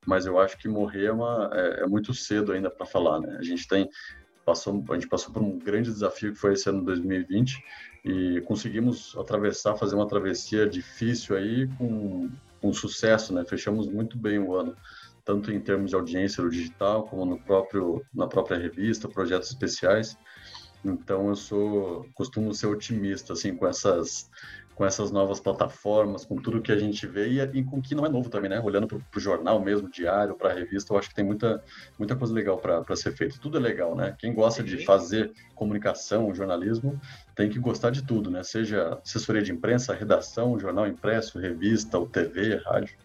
Mas 0.05 0.25
eu 0.25 0.39
acho 0.39 0.57
que 0.57 0.67
morrer 0.67 1.05
é, 1.05 1.11
uma, 1.11 1.49
é, 1.53 1.83
é 1.83 1.87
muito 1.87 2.13
cedo 2.13 2.51
ainda 2.51 2.71
para 2.71 2.85
falar, 2.85 3.19
né. 3.19 3.37
A 3.39 3.43
gente 3.43 3.67
tem 3.67 3.87
passou, 4.43 4.83
a 4.89 4.93
gente 4.93 5.07
passou 5.07 5.33
por 5.33 5.41
um 5.41 5.57
grande 5.57 5.91
desafio 5.91 6.33
que 6.33 6.37
foi 6.37 6.53
esse 6.53 6.69
ano 6.69 6.83
2020 6.83 7.63
e 8.05 8.41
conseguimos 8.41 9.15
atravessar, 9.17 9.75
fazer 9.75 9.95
uma 9.95 10.07
travessia 10.07 10.67
difícil 10.67 11.35
aí 11.35 11.67
com, 11.77 12.29
com 12.61 12.73
sucesso, 12.73 13.33
né. 13.33 13.43
Fechamos 13.45 13.87
muito 13.87 14.17
bem 14.17 14.39
o 14.39 14.53
ano 14.55 14.75
tanto 15.25 15.51
em 15.51 15.59
termos 15.59 15.89
de 15.89 15.95
audiência 15.95 16.43
no 16.43 16.49
digital, 16.49 17.03
como 17.07 17.25
no 17.25 17.39
próprio, 17.39 18.05
na 18.13 18.27
própria 18.27 18.57
revista, 18.57 19.07
projetos 19.07 19.49
especiais. 19.49 20.17
Então, 20.83 21.29
eu 21.29 21.35
sou, 21.35 22.05
costumo 22.13 22.53
ser 22.53 22.67
otimista, 22.67 23.33
assim, 23.33 23.55
com 23.55 23.65
essas, 23.65 24.29
com 24.75 24.85
essas 24.85 25.11
novas 25.11 25.39
plataformas, 25.39 26.25
com 26.25 26.35
tudo 26.35 26.61
que 26.61 26.71
a 26.71 26.77
gente 26.77 27.05
vê 27.05 27.27
e, 27.27 27.39
e 27.39 27.63
com 27.63 27.77
o 27.77 27.81
que 27.81 27.93
não 27.93 28.05
é 28.05 28.09
novo 28.09 28.29
também, 28.29 28.49
né? 28.49 28.59
Olhando 28.59 28.87
para 28.87 28.99
o 29.15 29.19
jornal 29.19 29.59
mesmo, 29.59 29.89
diário, 29.89 30.35
para 30.35 30.51
a 30.51 30.53
revista, 30.53 30.93
eu 30.93 30.97
acho 30.97 31.09
que 31.09 31.15
tem 31.15 31.25
muita, 31.25 31.63
muita 31.97 32.15
coisa 32.15 32.33
legal 32.33 32.57
para 32.57 32.95
ser 32.95 33.11
feito. 33.11 33.39
Tudo 33.39 33.57
é 33.57 33.61
legal, 33.61 33.95
né? 33.95 34.15
Quem 34.17 34.33
gosta 34.33 34.63
de 34.63 34.83
fazer 34.83 35.31
comunicação, 35.55 36.33
jornalismo, 36.33 36.99
tem 37.35 37.49
que 37.49 37.59
gostar 37.59 37.91
de 37.91 38.03
tudo, 38.03 38.31
né? 38.31 38.43
Seja 38.43 38.99
assessoria 39.03 39.41
de 39.41 39.51
imprensa, 39.51 39.93
redação, 39.93 40.59
jornal 40.59 40.87
impresso, 40.87 41.39
revista, 41.39 41.97
ou 41.97 42.07
TV, 42.07 42.55
rádio. 42.65 42.95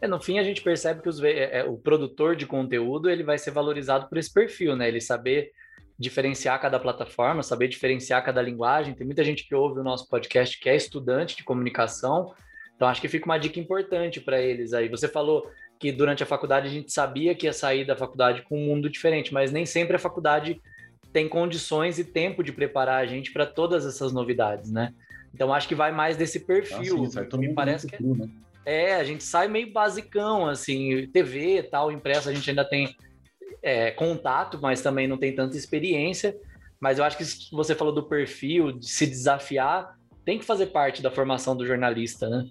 É, 0.00 0.06
no 0.06 0.20
fim, 0.20 0.38
a 0.38 0.44
gente 0.44 0.62
percebe 0.62 1.00
que 1.00 1.08
os, 1.08 1.22
é, 1.22 1.60
é, 1.60 1.64
o 1.64 1.78
produtor 1.78 2.36
de 2.36 2.46
conteúdo 2.46 3.08
ele 3.08 3.22
vai 3.22 3.38
ser 3.38 3.52
valorizado 3.52 4.08
por 4.08 4.18
esse 4.18 4.32
perfil, 4.32 4.76
né? 4.76 4.88
Ele 4.88 5.00
saber 5.00 5.52
diferenciar 5.98 6.60
cada 6.60 6.78
plataforma, 6.78 7.42
saber 7.42 7.68
diferenciar 7.68 8.24
cada 8.24 8.42
linguagem. 8.42 8.94
Tem 8.94 9.06
muita 9.06 9.22
gente 9.22 9.46
que 9.46 9.54
ouve 9.54 9.80
o 9.80 9.84
nosso 9.84 10.08
podcast 10.08 10.58
que 10.58 10.68
é 10.68 10.76
estudante 10.76 11.36
de 11.36 11.44
comunicação, 11.44 12.34
então 12.74 12.88
acho 12.88 13.00
que 13.00 13.08
fica 13.08 13.26
uma 13.26 13.38
dica 13.38 13.60
importante 13.60 14.20
para 14.20 14.40
eles 14.40 14.72
aí. 14.72 14.88
Você 14.88 15.08
falou 15.08 15.48
que 15.78 15.92
durante 15.92 16.22
a 16.22 16.26
faculdade 16.26 16.66
a 16.66 16.70
gente 16.70 16.92
sabia 16.92 17.34
que 17.34 17.46
ia 17.46 17.52
sair 17.52 17.84
da 17.86 17.96
faculdade 17.96 18.42
com 18.42 18.58
um 18.58 18.66
mundo 18.66 18.90
diferente, 18.90 19.32
mas 19.32 19.52
nem 19.52 19.64
sempre 19.64 19.96
a 19.96 19.98
faculdade 19.98 20.60
tem 21.12 21.28
condições 21.28 21.98
e 21.98 22.04
tempo 22.04 22.42
de 22.42 22.52
preparar 22.52 23.00
a 23.00 23.06
gente 23.06 23.32
para 23.32 23.46
todas 23.46 23.86
essas 23.86 24.12
novidades, 24.12 24.72
né? 24.72 24.92
Então 25.32 25.52
acho 25.52 25.68
que 25.68 25.74
vai 25.74 25.92
mais 25.92 26.16
desse 26.16 26.40
perfil. 26.40 27.04
Ah, 27.04 27.28
sim, 27.30 27.38
Me 27.38 27.54
parece 27.54 27.86
que 27.86 28.02
né? 28.02 28.28
é, 28.64 28.96
a 28.96 29.04
gente 29.04 29.22
sai 29.22 29.46
meio 29.46 29.72
basicão 29.72 30.48
assim, 30.48 31.06
TV, 31.12 31.62
tal, 31.62 31.92
impresso 31.92 32.28
a 32.28 32.34
gente 32.34 32.48
ainda 32.50 32.64
tem 32.64 32.96
é, 33.62 33.90
contato, 33.90 34.58
mas 34.60 34.82
também 34.82 35.08
não 35.08 35.16
tem 35.16 35.34
tanta 35.34 35.56
experiência. 35.56 36.36
Mas 36.80 36.98
eu 36.98 37.04
acho 37.04 37.16
que 37.16 37.24
você 37.52 37.74
falou 37.74 37.94
do 37.94 38.02
perfil, 38.02 38.72
de 38.72 38.88
se 38.88 39.06
desafiar, 39.06 39.98
tem 40.24 40.38
que 40.38 40.44
fazer 40.44 40.66
parte 40.66 41.02
da 41.02 41.10
formação 41.10 41.56
do 41.56 41.66
jornalista, 41.66 42.28
né? 42.28 42.48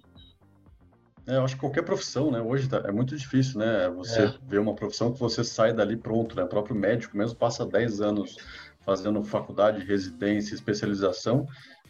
É, 1.26 1.36
eu 1.36 1.44
acho 1.44 1.54
que 1.54 1.60
qualquer 1.60 1.82
profissão, 1.82 2.30
né? 2.30 2.40
Hoje 2.40 2.68
tá, 2.68 2.82
é 2.84 2.92
muito 2.92 3.16
difícil, 3.16 3.58
né? 3.58 3.88
Você 3.96 4.24
é. 4.24 4.34
ver 4.46 4.58
uma 4.58 4.74
profissão 4.74 5.12
que 5.12 5.18
você 5.18 5.42
sai 5.42 5.72
dali 5.72 5.96
pronto, 5.96 6.36
né? 6.36 6.44
O 6.44 6.48
próprio 6.48 6.76
médico 6.76 7.16
mesmo 7.16 7.36
passa 7.36 7.64
10 7.64 8.00
anos 8.00 8.36
fazendo 8.84 9.22
faculdade, 9.24 9.84
residência, 9.84 10.54
especialização 10.54 11.46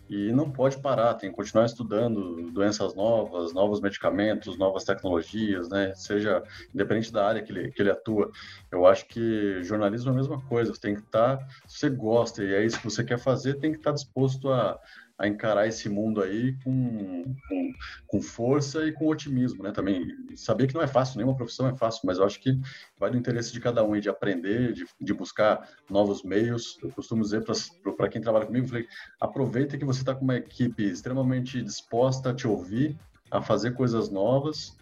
e 0.08 0.32
não 0.32 0.50
pode 0.50 0.78
parar, 0.78 1.14
tem 1.14 1.30
que 1.30 1.36
continuar 1.36 1.64
estudando 1.64 2.50
doenças 2.50 2.94
novas, 2.94 3.52
novos 3.54 3.80
medicamentos, 3.80 4.58
novas 4.58 4.84
tecnologias, 4.84 5.68
né? 5.68 5.94
Seja 5.94 6.42
independente 6.74 7.12
da 7.12 7.26
área 7.26 7.42
que 7.42 7.50
ele, 7.50 7.72
que 7.72 7.80
ele 7.80 7.90
atua. 7.90 8.30
Eu 8.70 8.86
acho 8.86 9.06
que 9.06 9.62
jornalismo 9.62 10.10
é 10.10 10.12
a 10.12 10.16
mesma 10.16 10.40
coisa, 10.42 10.72
tem 10.78 10.94
que 10.94 11.02
estar, 11.02 11.38
tá, 11.38 11.46
se 11.66 11.78
você 11.78 11.90
gosta 11.90 12.44
e 12.44 12.54
é 12.54 12.64
isso 12.64 12.78
que 12.78 12.84
você 12.84 13.02
quer 13.02 13.18
fazer, 13.18 13.54
tem 13.54 13.72
que 13.72 13.78
estar 13.78 13.90
tá 13.90 13.94
disposto 13.94 14.50
a, 14.50 14.78
a 15.18 15.28
encarar 15.28 15.66
esse 15.68 15.88
mundo 15.88 16.20
aí 16.20 16.56
com, 16.64 17.36
com, 17.48 17.72
com, 18.06 18.20
força 18.20 18.84
e 18.84 18.92
com 18.92 19.06
otimismo, 19.06 19.62
né? 19.62 19.70
Também 19.70 20.08
saber 20.36 20.66
que 20.66 20.74
não 20.74 20.82
é 20.82 20.88
fácil, 20.88 21.18
nenhuma 21.18 21.36
profissão 21.36 21.68
é 21.68 21.76
fácil, 21.76 22.02
mas 22.04 22.18
eu 22.18 22.24
acho 22.24 22.40
que 22.40 22.58
vai 22.98 23.10
do 23.10 23.16
interesse 23.16 23.52
de 23.52 23.60
cada 23.60 23.84
um 23.84 23.94
e 23.94 24.00
de 24.00 24.08
aprender, 24.08 24.72
de, 24.72 24.84
de 25.00 25.14
buscar 25.14 25.68
novos 25.88 26.24
meios. 26.24 26.78
Eu 26.82 26.90
costumo 26.90 27.22
dizer 27.22 27.44
para 27.96 28.08
quem 28.08 28.20
trabalha 28.20 28.46
comigo, 28.46 28.66
falei, 28.66 28.88
aproveita 29.20 29.78
que 29.78 29.84
você 29.84 30.00
está 30.00 30.14
com 30.14 30.24
uma 30.24 30.36
equipe 30.36 30.82
extremamente 30.82 31.62
disposta 31.62 32.30
a 32.30 32.34
te 32.34 32.48
ouvir, 32.48 32.96
a 33.30 33.40
fazer 33.40 33.74
coisas 33.74 34.10
novas, 34.10 34.76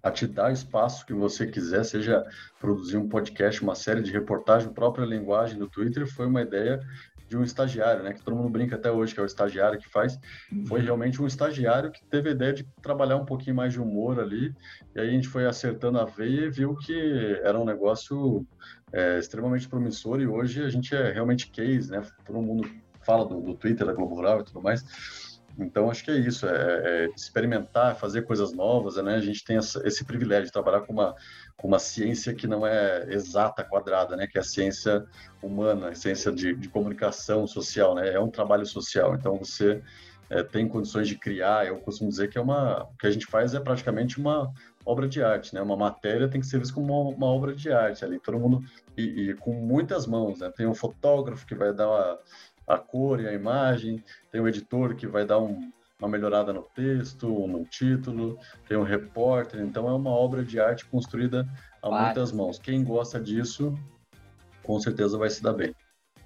a 0.00 0.12
te 0.12 0.28
dar 0.28 0.52
espaço 0.52 1.04
que 1.04 1.12
você 1.12 1.48
quiser, 1.48 1.84
seja 1.84 2.24
produzir 2.60 2.96
um 2.96 3.08
podcast, 3.08 3.60
uma 3.62 3.74
série 3.74 4.02
de 4.02 4.12
reportagem, 4.12 4.72
própria 4.72 5.04
linguagem 5.04 5.58
do 5.58 5.68
Twitter, 5.68 6.06
foi 6.06 6.26
uma 6.26 6.42
ideia 6.42 6.80
de 7.28 7.36
um 7.36 7.42
estagiário, 7.42 8.02
né? 8.02 8.12
Que 8.12 8.22
todo 8.22 8.36
mundo 8.36 8.48
brinca 8.48 8.76
até 8.76 8.90
hoje, 8.90 9.14
que 9.14 9.20
é 9.20 9.22
o 9.22 9.26
estagiário 9.26 9.78
que 9.78 9.88
faz. 9.88 10.18
Foi 10.66 10.80
uhum. 10.80 10.84
realmente 10.84 11.20
um 11.20 11.26
estagiário 11.26 11.90
que 11.90 12.04
teve 12.04 12.28
a 12.28 12.32
ideia 12.32 12.52
de 12.52 12.64
trabalhar 12.82 13.16
um 13.16 13.24
pouquinho 13.24 13.56
mais 13.56 13.72
de 13.72 13.80
humor 13.80 14.20
ali. 14.20 14.54
E 14.94 15.00
aí 15.00 15.08
a 15.08 15.12
gente 15.12 15.28
foi 15.28 15.46
acertando 15.46 15.98
a 15.98 16.04
veia 16.04 16.46
e 16.46 16.50
viu 16.50 16.76
que 16.76 17.40
era 17.42 17.58
um 17.58 17.64
negócio 17.64 18.46
é, 18.92 19.18
extremamente 19.18 19.68
promissor. 19.68 20.20
E 20.20 20.26
hoje 20.26 20.62
a 20.62 20.68
gente 20.68 20.94
é 20.94 21.12
realmente 21.12 21.50
case, 21.50 21.90
né? 21.90 22.02
Todo 22.24 22.40
mundo 22.40 22.68
fala 23.04 23.24
do, 23.24 23.40
do 23.40 23.54
Twitter, 23.54 23.86
da 23.86 23.92
Globo 23.92 24.14
Rural 24.14 24.40
e 24.40 24.44
tudo 24.44 24.62
mais. 24.62 24.84
Então, 25.58 25.90
acho 25.90 26.04
que 26.04 26.10
é 26.10 26.16
isso, 26.16 26.46
é, 26.46 27.04
é 27.04 27.08
experimentar, 27.16 27.96
fazer 27.96 28.22
coisas 28.22 28.52
novas, 28.52 28.96
né? 28.96 29.14
A 29.14 29.20
gente 29.20 29.42
tem 29.42 29.56
essa, 29.56 29.80
esse 29.86 30.04
privilégio 30.04 30.46
de 30.46 30.52
trabalhar 30.52 30.82
com 30.82 30.92
uma, 30.92 31.14
com 31.56 31.68
uma 31.68 31.78
ciência 31.78 32.34
que 32.34 32.46
não 32.46 32.66
é 32.66 33.06
exata, 33.08 33.64
quadrada, 33.64 34.16
né? 34.16 34.26
Que 34.26 34.36
é 34.36 34.40
a 34.40 34.44
ciência 34.44 35.06
humana, 35.42 35.88
a 35.88 35.94
ciência 35.94 36.30
de, 36.30 36.54
de 36.54 36.68
comunicação 36.68 37.46
social, 37.46 37.94
né? 37.94 38.12
É 38.12 38.20
um 38.20 38.30
trabalho 38.30 38.66
social. 38.66 39.14
Então, 39.14 39.38
você 39.38 39.82
é, 40.28 40.42
tem 40.42 40.68
condições 40.68 41.08
de 41.08 41.16
criar. 41.16 41.66
Eu 41.66 41.78
costumo 41.78 42.10
dizer 42.10 42.28
que 42.28 42.36
é 42.36 42.40
uma, 42.40 42.84
o 42.84 42.96
que 42.98 43.06
a 43.06 43.10
gente 43.10 43.26
faz 43.26 43.54
é 43.54 43.60
praticamente 43.60 44.18
uma 44.18 44.52
obra 44.84 45.08
de 45.08 45.22
arte, 45.22 45.54
né? 45.54 45.62
Uma 45.62 45.76
matéria 45.76 46.28
tem 46.28 46.40
que 46.40 46.46
ser 46.46 46.58
vista 46.58 46.74
como 46.74 46.92
uma, 46.92 47.16
uma 47.16 47.26
obra 47.26 47.54
de 47.54 47.72
arte 47.72 48.04
ali. 48.04 48.20
Todo 48.20 48.38
mundo 48.38 48.64
e, 48.96 49.30
e, 49.30 49.34
com 49.34 49.52
muitas 49.52 50.06
mãos, 50.06 50.40
né? 50.40 50.52
Tem 50.54 50.66
um 50.66 50.74
fotógrafo 50.74 51.46
que 51.46 51.54
vai 51.54 51.72
dar 51.72 51.88
uma 51.88 52.18
a 52.66 52.78
cor 52.78 53.20
e 53.20 53.28
a 53.28 53.32
imagem, 53.32 54.02
tem 54.30 54.40
o 54.40 54.48
editor 54.48 54.94
que 54.94 55.06
vai 55.06 55.24
dar 55.24 55.38
um, 55.38 55.70
uma 55.98 56.08
melhorada 56.08 56.52
no 56.52 56.62
texto, 56.62 57.28
no 57.46 57.64
título, 57.64 58.38
tem 58.68 58.76
um 58.76 58.82
repórter, 58.82 59.60
então 59.60 59.88
é 59.88 59.92
uma 59.92 60.10
obra 60.10 60.44
de 60.44 60.60
arte 60.60 60.84
construída 60.86 61.48
a 61.82 61.90
muitas 61.90 62.32
mãos. 62.32 62.58
Quem 62.58 62.82
gosta 62.82 63.20
disso, 63.20 63.78
com 64.62 64.78
certeza 64.80 65.16
vai 65.16 65.30
se 65.30 65.42
dar 65.42 65.52
bem. 65.52 65.74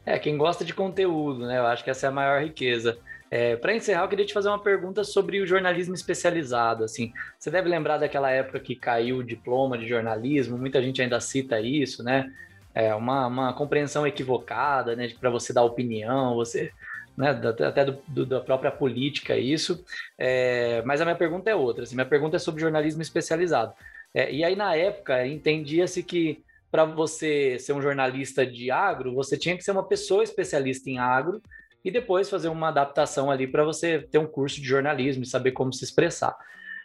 É, 0.05 0.19
quem 0.19 0.37
gosta 0.37 0.65
de 0.65 0.73
conteúdo, 0.73 1.47
né? 1.47 1.59
Eu 1.59 1.67
acho 1.67 1.85
que 1.85 1.91
essa 1.91 2.07
é 2.07 2.09
a 2.09 2.13
maior 2.13 2.43
riqueza. 2.43 2.99
É, 3.31 3.55
Para 3.55 3.75
encerrar, 3.77 4.03
eu 4.03 4.09
queria 4.09 4.27
te 4.27 4.33
fazer 4.33 4.49
uma 4.49 4.59
pergunta 4.59 5.05
sobre 5.05 5.41
o 5.41 5.47
jornalismo 5.47 5.95
especializado. 5.95 6.83
Assim, 6.83 7.13
você 7.39 7.51
deve 7.51 7.69
lembrar 7.69 7.99
daquela 7.99 8.31
época 8.31 8.59
que 8.59 8.75
caiu 8.75 9.19
o 9.19 9.25
diploma 9.25 9.79
de 9.79 9.87
jornalismo. 9.87 10.59
Muita 10.59 10.83
gente 10.83 11.01
ainda 11.01 11.21
cita 11.21 11.61
isso, 11.61 12.03
né? 12.03 12.33
É, 12.75 12.95
uma, 12.95 13.27
uma 13.27 13.53
compreensão 13.53 14.07
equivocada, 14.07 14.95
né, 14.95 15.09
para 15.19 15.31
você 15.31 15.53
dar 15.53 15.63
opinião, 15.63 16.35
você, 16.35 16.71
né, 17.17 17.31
até 17.31 17.85
do, 17.85 17.99
do, 18.07 18.27
da 18.27 18.41
própria 18.41 18.71
política 18.71 19.37
isso. 19.37 19.85
É, 20.19 20.83
mas 20.85 21.01
a 21.01 21.05
minha 21.05 21.17
pergunta 21.17 21.51
é 21.51 21.55
outra. 21.55 21.85
Assim, 21.85 21.95
minha 21.95 22.07
pergunta 22.07 22.37
é 22.37 22.39
sobre 22.39 22.61
jornalismo 22.61 23.03
especializado. 23.03 23.75
É, 24.15 24.33
e 24.33 24.45
aí 24.45 24.57
na 24.57 24.75
época 24.75 25.27
entendia-se 25.27 26.03
que 26.03 26.43
para 26.71 26.85
você 26.85 27.59
ser 27.59 27.73
um 27.73 27.83
jornalista 27.83 28.47
de 28.47 28.71
agro, 28.71 29.15
você 29.15 29.37
tinha 29.37 29.57
que 29.57 29.65
ser 29.65 29.73
uma 29.73 29.87
pessoa 29.87 30.23
especialista 30.23 30.89
em 30.89 30.99
agro 30.99 31.43
e 31.85 31.91
depois 31.91 32.31
fazer 32.31 32.49
uma 32.49 32.69
adaptação 32.69 33.31
ali 33.31 33.47
para 33.47 33.65
você 33.65 34.01
ter 34.01 34.19
um 34.19 34.27
curso 34.27 34.61
de 34.61 34.67
jornalismo 34.67 35.23
e 35.23 35.27
saber 35.27 35.53
como 35.53 35.73
se 35.73 35.85
expressar. 35.85 36.37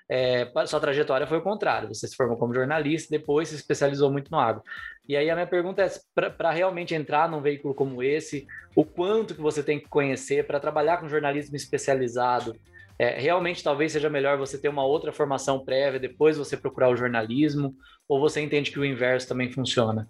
É, 0.08 0.52
sua 0.68 0.80
trajetória 0.80 1.26
foi 1.26 1.40
o 1.40 1.42
contrário. 1.42 1.88
Você 1.88 2.08
se 2.08 2.16
formou 2.16 2.38
como 2.38 2.54
jornalista, 2.54 3.10
depois 3.10 3.50
se 3.50 3.56
especializou 3.56 4.12
muito 4.12 4.32
no 4.32 4.40
agro. 4.40 4.62
E 5.08 5.16
aí 5.16 5.30
a 5.30 5.36
minha 5.36 5.48
pergunta 5.48 5.84
é, 5.84 6.30
para 6.30 6.52
realmente 6.52 6.94
entrar 6.94 7.30
num 7.30 7.42
veículo 7.42 7.74
como 7.74 8.04
esse, 8.04 8.46
o 8.76 8.84
quanto 8.84 9.36
que 9.36 9.42
você 9.42 9.64
tem 9.64 9.80
que 9.80 9.88
conhecer 9.88 10.46
para 10.46 10.60
trabalhar 10.60 10.98
com 10.98 11.08
jornalismo 11.08 11.56
especializado? 11.56 12.56
É, 12.98 13.20
realmente 13.20 13.64
talvez 13.64 13.92
seja 13.92 14.10
melhor 14.10 14.38
você 14.38 14.58
ter 14.58 14.70
uma 14.70 14.86
outra 14.86 15.12
formação 15.12 15.64
prévia, 15.64 16.00
depois 16.00 16.38
você 16.38 16.56
procurar 16.56 16.90
o 16.90 16.96
jornalismo, 16.96 17.76
ou 18.08 18.20
você 18.20 18.42
entende 18.42 18.72
que 18.72 18.80
o 18.80 18.86
inverso 18.86 19.28
também 19.28 19.52
funciona? 19.52 20.08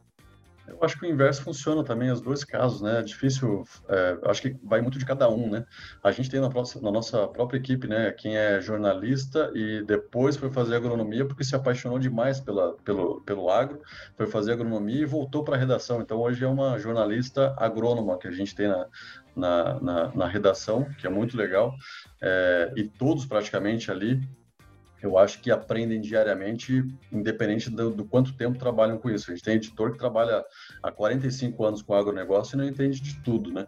Eu 0.68 0.80
acho 0.82 1.00
que 1.00 1.06
o 1.06 1.10
inverso 1.10 1.44
funciona 1.44 1.84
também, 1.84 2.12
os 2.12 2.22
dois 2.22 2.44
casos, 2.44 2.82
né? 2.82 3.00
É 3.00 3.02
difícil, 3.04 3.64
é, 3.88 4.18
acho 4.26 4.42
que 4.42 4.58
vai 4.64 4.82
muito 4.82 4.98
de 4.98 5.06
cada 5.06 5.30
um, 5.30 5.50
né? 5.50 5.66
A 6.04 6.12
gente 6.12 6.30
tem 6.30 6.40
na, 6.40 6.50
próxima, 6.50 6.82
na, 6.84 6.92
nossa 6.92 7.28
própria 7.28 7.58
equipe, 7.58 7.88
né, 7.88 8.12
quem 8.12 8.38
é 8.38 8.60
jornalista 8.60 9.52
e 9.54 9.84
depois 9.84 10.36
foi 10.36 10.50
fazer 10.50 10.76
agronomia 10.76 11.26
porque 11.26 11.44
se 11.44 11.56
apaixonou 11.56 12.00
demais 12.00 12.40
pela, 12.40 12.74
pelo, 12.84 13.22
pelo 13.22 13.50
agro, 13.50 13.82
foi 14.18 14.28
fazer 14.28 14.54
agronomia 14.54 15.02
e 15.02 15.06
voltou 15.06 15.44
para 15.44 15.56
a 15.56 15.60
redação. 15.60 16.02
Então 16.02 16.20
hoje 16.20 16.44
é 16.44 16.48
uma 16.48 16.78
jornalista 16.80 17.56
agrônoma 17.58 18.18
que 18.18 18.28
a 18.28 18.32
gente 18.32 18.56
tem 18.56 18.68
na, 18.68 18.88
na, 19.36 19.80
na, 19.80 20.16
na 20.16 20.28
redação, 20.28 20.88
que 20.98 21.06
é 21.06 21.10
muito 21.10 21.38
legal, 21.38 21.76
é, 22.22 22.74
e 22.76 22.84
todos 22.88 23.26
praticamente 23.26 23.92
ali 23.92 24.22
eu 25.06 25.18
acho 25.18 25.40
que 25.42 25.52
aprendem 25.52 26.02
diariamente, 26.02 26.84
independente 27.12 27.70
do, 27.70 27.92
do, 27.92 28.06
quanto 28.06 28.36
tempo 28.36 28.58
trabalham 28.58 28.98
com 28.98 29.10
isso. 29.10 29.30
A 29.30 29.36
gente 29.36 29.44
tem 29.44 29.56
editor 29.56 29.92
que 29.92 29.98
trabalha 29.98 30.44
há 30.82 30.92
45 30.92 31.64
anos 31.64 31.82
com 31.82 31.94
agronegócio 31.94 32.56
e 32.56 32.58
não 32.58 32.66
entende 32.66 33.00
de 33.00 33.22
tudo, 33.22 33.52
né? 33.52 33.68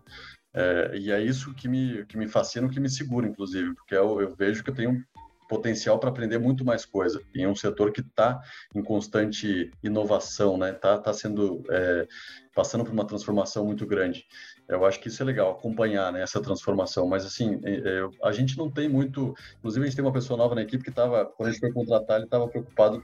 É, 0.54 0.98
e 0.98 1.12
é 1.12 1.22
isso 1.22 1.54
que 1.54 1.68
me, 1.68 2.06
que 2.06 2.18
me 2.18 2.28
fascina, 2.28 2.68
que 2.68 2.80
me 2.80 2.90
segura, 2.90 3.28
inclusive, 3.28 3.76
porque 3.76 3.96
eu, 3.96 4.20
eu 4.20 4.36
vejo 4.36 4.64
que 4.64 4.72
eu 4.72 4.76
tenho 4.76 5.04
potencial 5.48 6.00
para 6.00 6.10
aprender 6.10 6.38
muito 6.38 6.66
mais 6.66 6.86
coisa 6.86 7.22
em 7.34 7.48
um 7.48 7.56
setor 7.56 7.92
que 7.92 8.02
está 8.02 8.42
em 8.76 8.84
constante 8.84 9.72
inovação, 9.84 10.58
né? 10.58 10.74
Tá, 10.74 10.98
tá 10.98 11.14
sendo 11.14 11.64
é, 11.70 12.08
passando 12.54 12.84
por 12.84 12.92
uma 12.92 13.06
transformação 13.06 13.66
muito 13.66 13.86
grande. 13.86 14.26
Eu 14.68 14.86
acho 14.86 15.00
que 15.00 15.08
isso 15.08 15.22
é 15.22 15.26
legal, 15.26 15.52
acompanhar 15.52 16.12
né, 16.12 16.22
essa 16.22 16.42
transformação. 16.42 17.08
Mas, 17.08 17.26
assim, 17.26 17.62
é, 17.64 17.76
é, 17.76 18.10
a 18.24 18.32
gente 18.32 18.58
não 18.58 18.70
tem 18.70 18.90
muito. 18.90 19.34
Inclusive, 19.60 19.84
a 19.84 19.88
gente 19.88 19.96
tem 19.96 20.04
uma 20.04 20.12
pessoa 20.12 20.38
nova 20.38 20.56
na 20.56 20.64
equipe 20.64 20.84
que 20.84 20.90
estava, 20.90 21.26
quando 21.26 21.50
a 21.50 21.52
gente 21.52 21.62
foi 21.62 21.72
contratar, 21.72 22.18
ele 22.18 22.26
estava 22.26 22.48
preocupado 22.48 23.04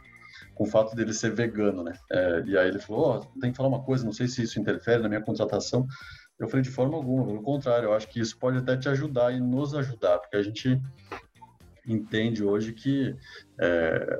com 0.55 0.63
o 0.63 0.67
fato 0.67 0.95
dele 0.95 1.13
ser 1.13 1.31
vegano, 1.33 1.83
né? 1.83 1.93
É, 2.11 2.43
e 2.45 2.57
aí 2.57 2.67
ele 2.67 2.79
falou: 2.79 3.17
oh, 3.17 3.39
tem 3.39 3.51
que 3.51 3.57
falar 3.57 3.69
uma 3.69 3.83
coisa, 3.83 4.03
não 4.03 4.11
sei 4.11 4.27
se 4.27 4.43
isso 4.43 4.59
interfere 4.59 5.01
na 5.01 5.09
minha 5.09 5.21
contratação. 5.21 5.87
Eu 6.39 6.47
falei: 6.47 6.63
de 6.63 6.71
forma 6.71 6.95
alguma, 6.95 7.25
pelo 7.25 7.41
contrário, 7.41 7.87
eu 7.87 7.93
acho 7.93 8.07
que 8.07 8.19
isso 8.19 8.37
pode 8.37 8.57
até 8.57 8.75
te 8.75 8.89
ajudar 8.89 9.31
e 9.31 9.39
nos 9.39 9.73
ajudar, 9.73 10.19
porque 10.19 10.35
a 10.35 10.43
gente 10.43 10.81
entende 11.87 12.43
hoje 12.43 12.73
que. 12.73 13.15
É, 13.59 14.19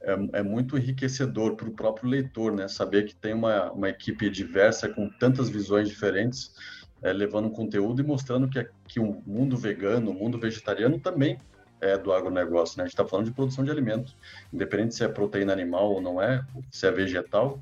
é, 0.00 0.38
é, 0.38 0.42
muito 0.42 0.78
enriquecedor 0.78 1.56
para 1.56 1.68
o 1.68 1.72
próprio 1.72 2.08
leitor, 2.08 2.52
né? 2.52 2.68
Saber 2.68 3.04
que 3.04 3.16
tem 3.16 3.34
uma, 3.34 3.72
uma 3.72 3.88
equipe 3.88 4.30
diversa 4.30 4.88
com 4.88 5.10
tantas 5.18 5.48
visões 5.48 5.88
diferentes, 5.88 6.54
é, 7.02 7.12
levando 7.12 7.50
conteúdo 7.50 8.00
e 8.00 8.06
mostrando 8.06 8.48
que, 8.48 8.64
que 8.86 9.00
o 9.00 9.20
mundo 9.26 9.56
vegano, 9.56 10.12
o 10.12 10.14
mundo 10.14 10.38
vegetariano 10.38 11.00
também 11.00 11.36
é 11.80 11.96
do 11.96 12.12
agronegócio, 12.12 12.78
né? 12.78 12.84
A 12.84 12.86
gente 12.86 12.94
está 12.94 13.04
falando 13.04 13.26
de 13.26 13.32
produção 13.32 13.64
de 13.64 13.70
alimentos, 13.70 14.16
independente 14.52 14.94
se 14.94 15.04
é 15.04 15.08
proteína 15.08 15.52
animal 15.52 15.92
ou 15.92 16.00
não 16.00 16.20
é, 16.20 16.44
se 16.70 16.86
é 16.86 16.90
vegetal, 16.90 17.60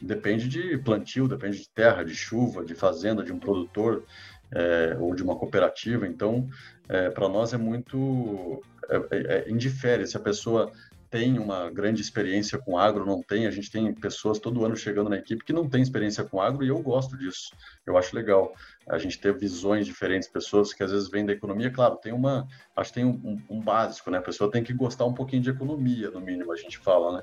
depende 0.00 0.48
de 0.48 0.78
plantio, 0.78 1.26
depende 1.26 1.58
de 1.58 1.68
terra, 1.70 2.04
de 2.04 2.14
chuva, 2.14 2.64
de 2.64 2.74
fazenda, 2.74 3.22
de 3.24 3.32
um 3.32 3.38
produtor 3.38 4.04
é, 4.52 4.96
ou 4.98 5.14
de 5.14 5.22
uma 5.22 5.36
cooperativa. 5.36 6.06
Então, 6.06 6.48
é, 6.90 7.08
para 7.08 7.28
nós 7.28 7.54
é 7.54 7.56
muito 7.56 8.60
é, 8.88 8.96
é, 8.96 9.18
é, 9.36 9.50
indifere 9.50 10.04
se 10.06 10.16
a 10.16 10.20
pessoa 10.20 10.72
tem 11.08 11.38
uma 11.38 11.70
grande 11.70 12.00
experiência 12.00 12.56
com 12.56 12.78
agro, 12.78 13.04
não 13.04 13.20
tem. 13.20 13.46
A 13.46 13.50
gente 13.50 13.70
tem 13.70 13.92
pessoas 13.92 14.38
todo 14.38 14.64
ano 14.64 14.76
chegando 14.76 15.10
na 15.10 15.16
equipe 15.16 15.44
que 15.44 15.52
não 15.52 15.68
tem 15.68 15.82
experiência 15.82 16.22
com 16.22 16.40
agro 16.40 16.64
e 16.64 16.68
eu 16.68 16.80
gosto 16.80 17.16
disso. 17.16 17.50
Eu 17.84 17.96
acho 17.96 18.14
legal 18.14 18.54
a 18.88 18.96
gente 18.96 19.18
ter 19.18 19.36
visões 19.36 19.86
diferentes, 19.86 20.28
pessoas 20.28 20.72
que 20.72 20.84
às 20.84 20.92
vezes 20.92 21.08
vêm 21.08 21.26
da 21.26 21.32
economia. 21.32 21.70
Claro, 21.70 21.96
tem 21.96 22.12
uma, 22.12 22.46
acho 22.76 22.90
que 22.90 23.00
tem 23.00 23.04
um, 23.04 23.42
um, 23.50 23.60
básico, 23.60 24.08
né? 24.08 24.18
A 24.18 24.22
pessoa 24.22 24.50
tem 24.50 24.62
que 24.62 24.72
gostar 24.72 25.04
um 25.04 25.14
pouquinho 25.14 25.42
de 25.42 25.50
economia, 25.50 26.10
no 26.10 26.20
mínimo, 26.20 26.52
a 26.52 26.56
gente 26.56 26.78
fala, 26.78 27.18
né? 27.18 27.22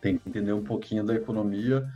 Tem 0.00 0.18
que 0.18 0.28
entender 0.28 0.52
um 0.52 0.62
pouquinho 0.62 1.04
da 1.04 1.14
economia 1.14 1.86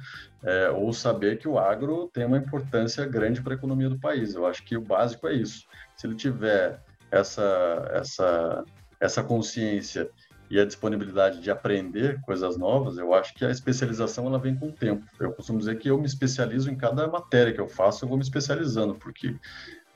é, 0.42 0.70
ou 0.70 0.92
saber 0.92 1.38
que 1.38 1.48
o 1.48 1.58
agro 1.58 2.08
tem 2.12 2.24
uma 2.24 2.38
importância 2.38 3.04
grande 3.06 3.42
para 3.42 3.54
a 3.54 3.56
economia 3.56 3.88
do 3.88 3.98
país. 3.98 4.34
Eu 4.34 4.46
acho 4.46 4.64
que 4.64 4.76
o 4.76 4.80
básico 4.80 5.28
é 5.28 5.34
isso. 5.34 5.66
Se 5.96 6.06
ele 6.06 6.14
tiver 6.14 6.80
essa, 7.10 7.90
essa, 7.92 8.64
essa 9.00 9.22
consciência 9.22 10.10
e 10.50 10.58
a 10.58 10.64
disponibilidade 10.64 11.40
de 11.40 11.50
aprender 11.50 12.20
coisas 12.22 12.56
novas, 12.56 12.98
eu 12.98 13.14
acho 13.14 13.32
que 13.34 13.44
a 13.44 13.50
especialização 13.50 14.26
ela 14.26 14.38
vem 14.38 14.56
com 14.56 14.66
o 14.66 14.72
tempo. 14.72 15.04
Eu 15.20 15.32
costumo 15.32 15.60
dizer 15.60 15.78
que 15.78 15.88
eu 15.88 15.96
me 15.96 16.06
especializo 16.06 16.68
em 16.68 16.76
cada 16.76 17.06
matéria 17.06 17.52
que 17.52 17.60
eu 17.60 17.68
faço, 17.68 18.04
eu 18.04 18.08
vou 18.08 18.18
me 18.18 18.24
especializando, 18.24 18.96
porque 18.96 19.36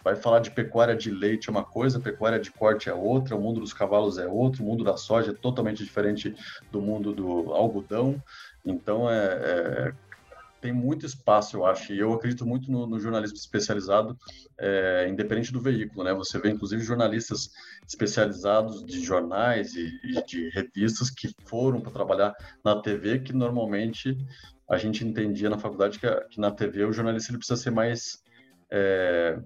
vai 0.05 0.15
falar 0.15 0.41
de 0.41 0.51
pecuária 0.51 0.95
de 0.95 1.11
leite 1.11 1.49
é 1.49 1.51
uma 1.51 1.65
coisa, 1.65 1.99
pecuária 1.99 2.39
de 2.39 2.53
corte 2.53 2.91
é 2.91 2.95
outra, 2.95 3.35
o 3.35 3.41
mundo 3.41 3.59
dos 3.59 3.73
cavalos 3.73 4.19
é 4.19 4.27
outro, 4.27 4.63
o 4.63 4.67
mundo 4.67 4.85
da 4.85 4.99
soja 4.99 5.31
é 5.31 5.35
totalmente 5.35 5.83
diferente 5.83 6.37
do 6.71 6.83
mundo 6.83 7.13
do 7.13 7.53
algodão. 7.55 8.23
Então, 8.65 9.11
é, 9.11 9.25
é 9.25 9.95
tem 10.61 10.73
muito 10.73 11.05
espaço, 11.05 11.59
eu 11.59 11.67
acho, 11.67 11.93
e 11.93 11.99
eu 11.99 12.11
acredito 12.15 12.47
muito 12.47 12.73
no, 12.73 12.87
no 12.87 12.99
jornalismo 12.99 13.37
especializado, 13.37 14.17
é, 14.57 15.07
independente 15.11 15.53
do 15.53 15.61
veículo, 15.61 16.03
né? 16.03 16.15
Você 16.15 16.39
vê, 16.39 16.49
inclusive, 16.49 16.83
jornalistas 16.83 17.51
especializados 17.87 18.83
de 18.83 19.05
jornais 19.05 19.75
e, 19.75 19.93
e 20.03 20.25
de 20.25 20.49
revistas 20.49 21.11
que 21.11 21.29
foram 21.45 21.83
para 21.83 21.93
trabalhar 21.93 22.35
na 22.65 22.81
TV, 22.81 23.19
que 23.19 23.35
normalmente 23.35 24.17
a 24.67 24.79
gente 24.79 25.07
entendia 25.07 25.51
na 25.51 25.59
faculdade 25.59 25.99
que, 25.99 26.11
que 26.31 26.41
na 26.41 26.51
TV 26.51 26.87
o 26.87 26.95
jornalista 26.95 27.31
ele 27.31 27.37
precisa 27.37 27.61
ser 27.61 27.71
mais 27.71 28.23
é, 28.71 29.39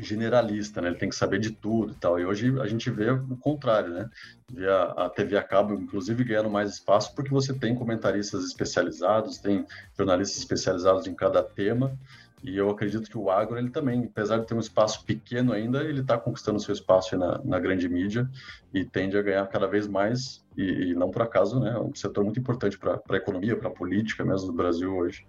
generalista, 0.00 0.80
né? 0.80 0.88
Ele 0.88 0.98
tem 0.98 1.08
que 1.08 1.14
saber 1.14 1.38
de 1.38 1.50
tudo 1.50 1.92
e 1.92 1.96
tal. 1.96 2.18
E 2.18 2.24
hoje 2.24 2.58
a 2.60 2.66
gente 2.66 2.90
vê 2.90 3.10
o 3.10 3.36
contrário, 3.36 3.92
né? 3.92 4.10
Vê 4.50 4.68
a, 4.68 4.84
a 4.84 5.10
TV 5.10 5.36
a 5.36 5.42
cabo, 5.42 5.74
inclusive, 5.74 6.24
ganhando 6.24 6.50
mais 6.50 6.70
espaço 6.70 7.14
porque 7.14 7.30
você 7.30 7.52
tem 7.52 7.74
comentaristas 7.74 8.44
especializados, 8.44 9.38
tem 9.38 9.66
jornalistas 9.96 10.38
especializados 10.38 11.06
em 11.06 11.14
cada 11.14 11.42
tema. 11.42 11.98
E 12.42 12.56
eu 12.56 12.68
acredito 12.68 13.08
que 13.08 13.16
o 13.16 13.30
agro, 13.30 13.56
ele 13.56 13.70
também, 13.70 14.04
apesar 14.04 14.38
de 14.38 14.46
ter 14.46 14.54
um 14.54 14.58
espaço 14.58 15.04
pequeno 15.04 15.52
ainda, 15.52 15.84
ele 15.84 16.00
está 16.00 16.18
conquistando 16.18 16.58
seu 16.58 16.74
espaço 16.74 17.16
na, 17.16 17.40
na, 17.44 17.60
grande 17.60 17.88
mídia 17.88 18.28
e 18.74 18.84
tende 18.84 19.16
a 19.16 19.22
ganhar 19.22 19.46
cada 19.46 19.68
vez 19.68 19.86
mais. 19.86 20.44
E, 20.56 20.90
e 20.90 20.94
não 20.94 21.08
por 21.10 21.22
acaso, 21.22 21.60
né? 21.60 21.70
É 21.70 21.78
um 21.78 21.94
setor 21.94 22.24
muito 22.24 22.40
importante 22.40 22.76
para 22.76 23.00
a 23.08 23.16
economia, 23.16 23.56
para 23.56 23.68
a 23.68 23.72
política 23.72 24.24
mesmo 24.24 24.48
do 24.48 24.52
Brasil 24.52 24.92
hoje. 24.92 25.24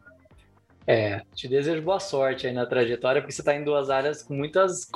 É, 0.86 1.22
te 1.34 1.48
desejo 1.48 1.82
boa 1.82 2.00
sorte 2.00 2.46
aí 2.46 2.54
na 2.54 2.65
trajetória, 2.65 3.22
porque 3.22 3.34
você 3.34 3.41
está 3.41 3.56
em 3.56 3.63
duas 3.63 3.89
áreas 3.89 4.22
com 4.22 4.34
muitas 4.34 4.89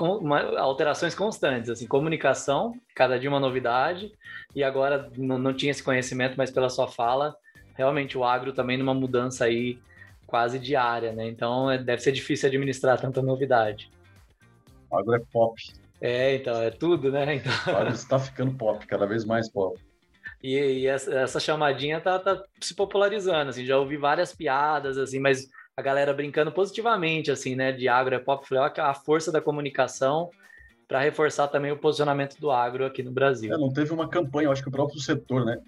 alterações 0.58 1.16
constantes, 1.16 1.70
assim, 1.70 1.88
comunicação, 1.88 2.74
cada 2.94 3.18
dia 3.18 3.30
uma 3.30 3.40
novidade, 3.40 4.12
e 4.54 4.64
agora 4.64 5.10
não, 5.18 5.38
não 5.38 5.54
tinha 5.54 5.72
esse 5.72 5.84
conhecimento, 5.84 6.36
mas 6.38 6.52
pela 6.52 6.70
sua 6.70 6.88
fala, 6.88 7.36
realmente 7.74 8.18
o 8.18 8.26
agro 8.26 8.52
também 8.52 8.78
numa 8.78 8.94
mudança 8.94 9.46
aí 9.46 9.80
quase 10.26 10.60
diária, 10.60 11.14
né? 11.14 11.26
Então 11.28 11.72
é, 11.72 11.78
deve 11.78 12.02
ser 12.02 12.12
difícil 12.12 12.48
administrar 12.48 13.00
tanta 13.00 13.22
novidade. 13.22 13.90
O 14.90 14.98
agro 14.98 15.16
é 15.16 15.22
pop. 15.32 15.62
É, 16.02 16.36
então, 16.36 16.62
é 16.62 16.70
tudo, 16.70 17.12
né? 17.12 17.36
Então... 17.36 17.52
O 17.74 17.78
agro 17.78 17.94
está 17.96 18.20
ficando 18.20 18.54
pop, 18.54 18.86
cada 18.86 19.06
vez 19.06 19.24
mais 19.24 19.50
pop. 19.50 19.80
E, 20.44 20.56
e 20.56 20.88
essa, 20.88 21.14
essa, 21.14 21.40
chamadinha 21.40 22.00
tá, 22.00 22.20
tá 22.20 22.44
se 22.62 22.76
popularizando, 22.76 23.50
assim, 23.50 23.66
já 23.66 23.78
ouvi 23.78 23.98
várias 23.98 24.36
piadas, 24.36 24.98
assim, 24.98 25.20
mas 25.20 25.50
a 25.78 25.82
galera 25.84 26.12
brincando 26.12 26.52
positivamente, 26.52 27.30
assim, 27.30 27.56
né? 27.56 27.72
De 27.72 27.88
agro 27.88 28.16
é 28.16 28.20
pop, 28.20 28.48
falei, 28.48 28.72
a 28.78 28.94
força 28.96 29.32
da 29.32 29.40
comunicação 29.40 30.32
para 30.88 31.02
reforçar 31.02 31.50
também 31.50 31.72
o 31.72 31.78
posicionamento 31.78 32.40
do 32.40 32.50
agro 32.50 32.86
aqui 32.86 33.04
no 33.04 33.12
Brasil. 33.12 33.54
É, 33.54 33.58
não 33.58 33.72
teve 33.72 33.92
uma 33.92 34.08
campanha, 34.08 34.48
eu 34.48 34.52
acho 34.52 34.64
que 34.64 34.70
o 34.70 34.72
próprio 34.72 35.00
setor, 35.00 35.46
né? 35.46 35.60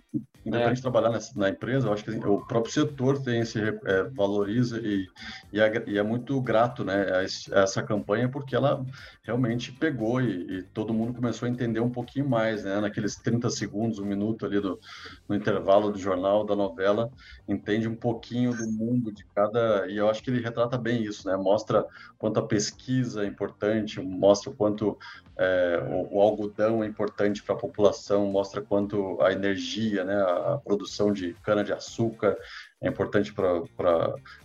Independente 0.46 0.72
é. 0.72 0.76
de 0.76 0.82
trabalhar 0.82 1.10
nessa, 1.10 1.38
na 1.38 1.50
empresa, 1.50 1.88
eu 1.88 1.94
acho 1.94 2.06
que 2.06 2.12
o 2.12 2.46
próprio 2.46 2.72
setor 2.72 3.22
tem 3.22 3.42
esse, 3.42 3.60
é, 3.60 4.04
valoriza 4.16 4.80
e, 4.80 5.06
e, 5.52 5.60
é, 5.60 5.84
e, 5.86 5.98
é, 5.98 6.04
muito 6.04 6.40
grato 6.42 6.86
né, 6.86 7.06
a, 7.12 7.24
essa 7.62 7.84
campanha, 7.84 8.30
porque 8.30 8.56
ela 8.56 8.84
realmente 9.22 9.74
pegou 9.74 10.22
e, 10.22 10.60
e, 10.60 10.64
todo 10.64 10.94
mundo 10.94 11.14
começou 11.14 11.46
a 11.46 11.52
entender 11.52 11.82
um 11.82 11.90
pouquinho 11.90 12.28
mais, 12.28 12.64
né? 12.64 12.80
Naqueles 12.80 13.18
30 13.18 13.50
segundos, 13.50 14.00
um 14.00 14.06
minuto 14.06 14.46
ali 14.46 14.62
do, 14.62 14.80
no 15.28 15.36
intervalo 15.36 15.92
do 15.92 16.00
jornal, 16.00 16.46
da 16.46 16.56
novela, 16.56 17.12
entende 17.46 17.90
um 17.90 17.96
pouquinho 17.96 18.56
do 18.56 18.72
mundo 18.72 19.12
de 19.12 19.26
cada. 19.36 19.86
E 19.88 19.98
eu 19.98 20.10
acho 20.10 20.24
que 20.24 20.30
ele 20.30 20.42
retrata 20.42 20.78
bem 20.78 21.04
isso, 21.04 21.28
né? 21.28 21.36
Mostra 21.36 21.86
quanto 22.18 22.40
a 22.40 22.48
pesquisa 22.48 23.24
é 23.24 23.28
importante, 23.28 24.00
mostra 24.00 24.50
o 24.50 24.56
quanto 24.56 24.98
é, 25.38 25.82
o, 25.88 26.18
o, 26.18 26.22
algodão 26.22 26.84
é 26.84 26.88
importante 26.88 27.42
para 27.42 27.56
a 27.56 27.58
população, 27.58 28.26
mostra 28.28 28.62
quanto 28.62 29.22
a 29.22 29.32
energia, 29.32 30.04
né, 30.04 30.16
a, 30.16 30.56
a 30.56 30.58
produção 30.58 31.14
de 31.14 31.34
cana-de-açúcar 31.42 32.38
é 32.82 32.90
importante 32.90 33.34
para 33.34 33.62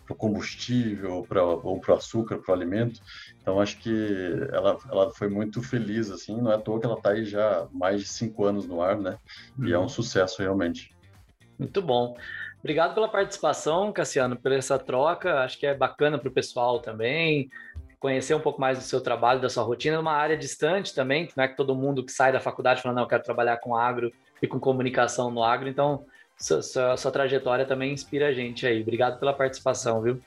o 0.08 0.14
combustível 0.14 1.26
pra, 1.28 1.42
ou 1.42 1.80
para 1.80 1.94
o 1.94 1.96
açúcar, 1.96 2.38
para 2.38 2.52
o 2.52 2.54
alimento. 2.54 3.00
Então, 3.40 3.60
acho 3.60 3.78
que 3.78 4.36
ela, 4.52 4.78
ela 4.88 5.10
foi 5.10 5.28
muito 5.28 5.60
feliz, 5.60 6.12
assim, 6.12 6.40
não 6.40 6.52
é 6.52 6.54
à 6.54 6.58
toa 6.58 6.78
que 6.78 6.86
ela 6.86 6.96
está 6.96 7.10
aí 7.10 7.24
já 7.24 7.62
há 7.62 7.68
mais 7.72 8.00
de 8.00 8.06
cinco 8.06 8.44
anos 8.44 8.66
no 8.66 8.80
ar, 8.80 8.96
né? 8.96 9.18
E 9.64 9.72
é 9.72 9.78
um 9.78 9.82
uhum. 9.82 9.88
sucesso, 9.88 10.42
realmente. 10.42 10.94
Muito 11.58 11.82
bom. 11.82 12.16
Obrigado 12.60 12.94
pela 12.94 13.08
participação, 13.08 13.92
Cassiano, 13.92 14.36
por 14.36 14.50
essa 14.50 14.78
troca. 14.78 15.40
Acho 15.40 15.58
que 15.58 15.66
é 15.66 15.74
bacana 15.74 16.18
para 16.18 16.28
o 16.28 16.32
pessoal 16.32 16.80
também 16.80 17.50
conhecer 18.04 18.34
um 18.34 18.40
pouco 18.40 18.60
mais 18.60 18.76
do 18.76 18.84
seu 18.84 19.00
trabalho, 19.00 19.40
da 19.40 19.48
sua 19.48 19.62
rotina, 19.62 19.96
numa 19.96 20.12
área 20.12 20.36
distante 20.36 20.94
também, 20.94 21.26
não 21.34 21.42
é 21.42 21.48
que 21.48 21.56
todo 21.56 21.74
mundo 21.74 22.04
que 22.04 22.12
sai 22.12 22.30
da 22.30 22.38
faculdade 22.38 22.82
fala, 22.82 22.94
não, 22.94 23.04
eu 23.04 23.08
quero 23.08 23.22
trabalhar 23.22 23.56
com 23.56 23.74
agro 23.74 24.12
e 24.42 24.46
com 24.46 24.60
comunicação 24.60 25.30
no 25.30 25.42
agro, 25.42 25.70
então 25.70 26.04
sua, 26.38 26.60
sua, 26.60 26.98
sua 26.98 27.10
trajetória 27.10 27.64
também 27.64 27.94
inspira 27.94 28.28
a 28.28 28.32
gente 28.34 28.66
aí. 28.66 28.82
Obrigado 28.82 29.18
pela 29.18 29.32
participação, 29.32 30.02
viu? 30.02 30.20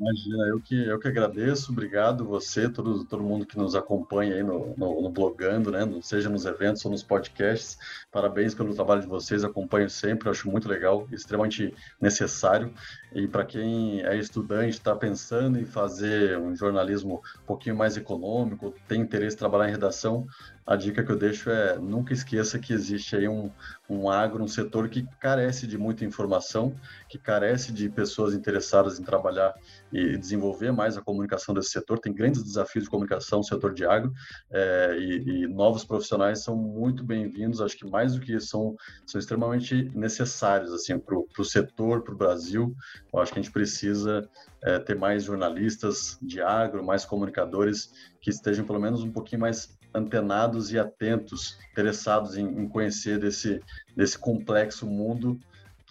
Imagina, 0.00 0.48
eu 0.48 0.60
que, 0.60 0.88
eu 0.88 0.98
que 0.98 1.06
agradeço, 1.06 1.70
obrigado 1.70 2.24
você, 2.24 2.66
todo, 2.66 3.04
todo 3.04 3.22
mundo 3.22 3.44
que 3.44 3.58
nos 3.58 3.76
acompanha 3.76 4.34
aí 4.34 4.42
no, 4.42 4.74
no, 4.74 5.02
no, 5.02 5.10
blogando, 5.10 5.70
né? 5.70 5.80
seja 6.00 6.30
nos 6.30 6.46
eventos 6.46 6.82
ou 6.86 6.90
nos 6.90 7.02
podcasts. 7.02 7.76
Parabéns 8.10 8.54
pelo 8.54 8.74
trabalho 8.74 9.02
de 9.02 9.06
vocês, 9.06 9.44
acompanho 9.44 9.90
sempre, 9.90 10.30
acho 10.30 10.50
muito 10.50 10.66
legal, 10.66 11.06
extremamente 11.12 11.74
necessário. 12.00 12.72
E 13.14 13.28
para 13.28 13.44
quem 13.44 14.02
é 14.02 14.16
estudante, 14.16 14.70
está 14.70 14.96
pensando 14.96 15.58
em 15.58 15.64
fazer 15.64 16.38
um 16.38 16.54
jornalismo 16.56 17.22
um 17.42 17.46
pouquinho 17.46 17.76
mais 17.76 17.96
econômico, 17.96 18.74
tem 18.88 19.02
interesse 19.02 19.36
em 19.36 19.38
trabalhar 19.38 19.68
em 19.68 19.72
redação, 19.72 20.26
a 20.64 20.76
dica 20.76 21.02
que 21.02 21.10
eu 21.10 21.16
deixo 21.16 21.50
é 21.50 21.76
nunca 21.76 22.12
esqueça 22.12 22.58
que 22.58 22.72
existe 22.72 23.16
aí 23.16 23.28
um, 23.28 23.50
um 23.90 24.08
agro, 24.08 24.44
um 24.44 24.48
setor 24.48 24.88
que 24.88 25.04
carece 25.18 25.66
de 25.66 25.76
muita 25.76 26.04
informação, 26.04 26.74
que 27.08 27.18
carece 27.18 27.72
de 27.72 27.88
pessoas 27.88 28.32
interessadas 28.32 28.98
em 28.98 29.02
trabalhar 29.02 29.52
e 29.92 30.16
desenvolver 30.16 30.70
mais 30.70 30.96
a 30.96 31.02
comunicação 31.02 31.52
desse 31.52 31.70
setor. 31.70 31.98
Tem 31.98 32.14
grandes 32.14 32.44
desafios 32.44 32.84
de 32.84 32.90
comunicação 32.90 33.40
no 33.40 33.44
setor 33.44 33.74
de 33.74 33.84
agro 33.84 34.12
é, 34.52 34.96
e, 35.00 35.42
e, 35.42 35.46
novos 35.48 35.84
profissionais 35.84 36.44
são 36.44 36.56
muito 36.56 37.04
bem-vindos. 37.04 37.60
Acho 37.60 37.76
que 37.76 37.90
mais 37.90 38.14
do 38.14 38.20
que 38.20 38.32
isso 38.32 38.46
são, 38.46 38.76
são 39.04 39.18
extremamente 39.18 39.90
necessários 39.96 40.72
assim 40.72 40.96
para 40.96 41.16
o 41.16 41.44
setor, 41.44 42.04
para 42.04 42.14
o 42.14 42.16
Brasil. 42.16 42.72
Eu 43.12 43.20
acho 43.20 43.32
que 43.32 43.38
a 43.38 43.42
gente 43.42 43.52
precisa 43.52 44.28
é, 44.62 44.78
ter 44.78 44.96
mais 44.96 45.24
jornalistas 45.24 46.18
de 46.20 46.40
agro, 46.40 46.84
mais 46.84 47.04
comunicadores 47.04 47.92
que 48.20 48.30
estejam 48.30 48.64
pelo 48.64 48.80
menos 48.80 49.02
um 49.02 49.10
pouquinho 49.10 49.40
mais 49.40 49.78
antenados 49.94 50.72
e 50.72 50.78
atentos, 50.78 51.58
interessados 51.70 52.36
em, 52.36 52.46
em 52.46 52.68
conhecer 52.68 53.18
desse, 53.18 53.60
desse 53.94 54.18
complexo 54.18 54.86
mundo 54.86 55.38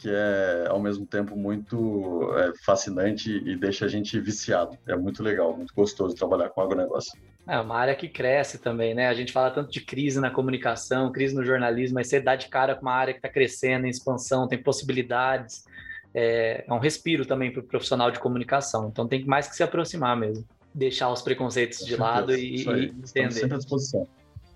que 0.01 0.09
é 0.09 0.65
ao 0.67 0.79
mesmo 0.79 1.05
tempo 1.05 1.35
muito 1.35 2.33
é, 2.35 2.53
fascinante 2.65 3.31
e 3.45 3.55
deixa 3.55 3.85
a 3.85 3.87
gente 3.87 4.19
viciado. 4.19 4.75
É 4.87 4.95
muito 4.95 5.21
legal, 5.21 5.55
muito 5.55 5.75
gostoso 5.75 6.15
trabalhar 6.15 6.49
com 6.49 6.59
agronegócio. 6.59 7.19
É 7.47 7.59
uma 7.59 7.77
área 7.77 7.95
que 7.95 8.07
cresce 8.07 8.57
também, 8.57 8.95
né? 8.95 9.07
A 9.07 9.13
gente 9.13 9.31
fala 9.31 9.51
tanto 9.51 9.71
de 9.71 9.79
crise 9.79 10.19
na 10.19 10.31
comunicação, 10.31 11.11
crise 11.11 11.35
no 11.35 11.45
jornalismo, 11.45 11.95
mas 11.95 12.07
você 12.07 12.19
dá 12.19 12.35
de 12.35 12.47
cara 12.47 12.73
com 12.73 12.81
uma 12.81 12.93
área 12.93 13.13
que 13.13 13.19
está 13.19 13.29
crescendo, 13.29 13.85
em 13.85 13.89
expansão, 13.89 14.47
tem 14.47 14.57
possibilidades. 14.57 15.65
É, 16.13 16.65
é 16.67 16.73
um 16.73 16.79
respiro 16.79 17.25
também 17.25 17.51
para 17.51 17.61
o 17.61 17.63
profissional 17.63 18.11
de 18.11 18.19
comunicação. 18.19 18.89
Então 18.89 19.07
tem 19.07 19.23
mais 19.25 19.47
que 19.47 19.55
se 19.55 19.63
aproximar 19.63 20.15
mesmo 20.17 20.45
deixar 20.73 21.09
os 21.11 21.21
preconceitos 21.21 21.85
de 21.85 21.95
lado 21.95 22.33
e, 22.33 22.63
e 22.63 22.85
entender. 22.85 23.31
sempre 23.31 23.55
à 23.55 23.57
disposição. 23.57 24.07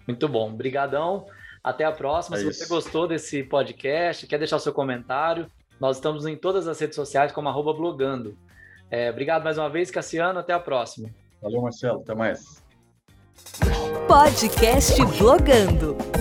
Muito 0.08 0.28
bom. 0.28 0.50
Obrigadão. 0.52 1.26
Até 1.64 1.84
a 1.84 1.92
próxima. 1.92 2.38
É 2.38 2.40
Se 2.40 2.48
isso. 2.48 2.60
você 2.60 2.68
gostou 2.68 3.08
desse 3.08 3.44
podcast, 3.44 4.28
quer 4.28 4.38
deixar 4.38 4.58
o 4.58 4.60
seu 4.60 4.74
comentário, 4.74 5.50
Nós 5.80 5.98
estamos 5.98 6.26
em 6.26 6.38
todas 6.38 6.68
as 6.68 6.80
redes 6.80 6.96
sociais 6.96 7.32
como 7.32 7.50
arroba 7.50 7.74
blogando. 7.74 8.38
É, 8.90 9.10
obrigado 9.10 9.44
mais 9.44 9.58
uma 9.58 9.70
vez, 9.70 9.92
Cassiano. 9.92 10.40
Até 10.40 10.54
a 10.54 10.60
próxima. 10.60 11.10
Valeu, 11.42 11.62
Marcelo. 11.62 12.02
Até 12.02 12.16
mais. 12.16 12.64
Podcast 14.08 15.04
Blogando. 15.18 16.15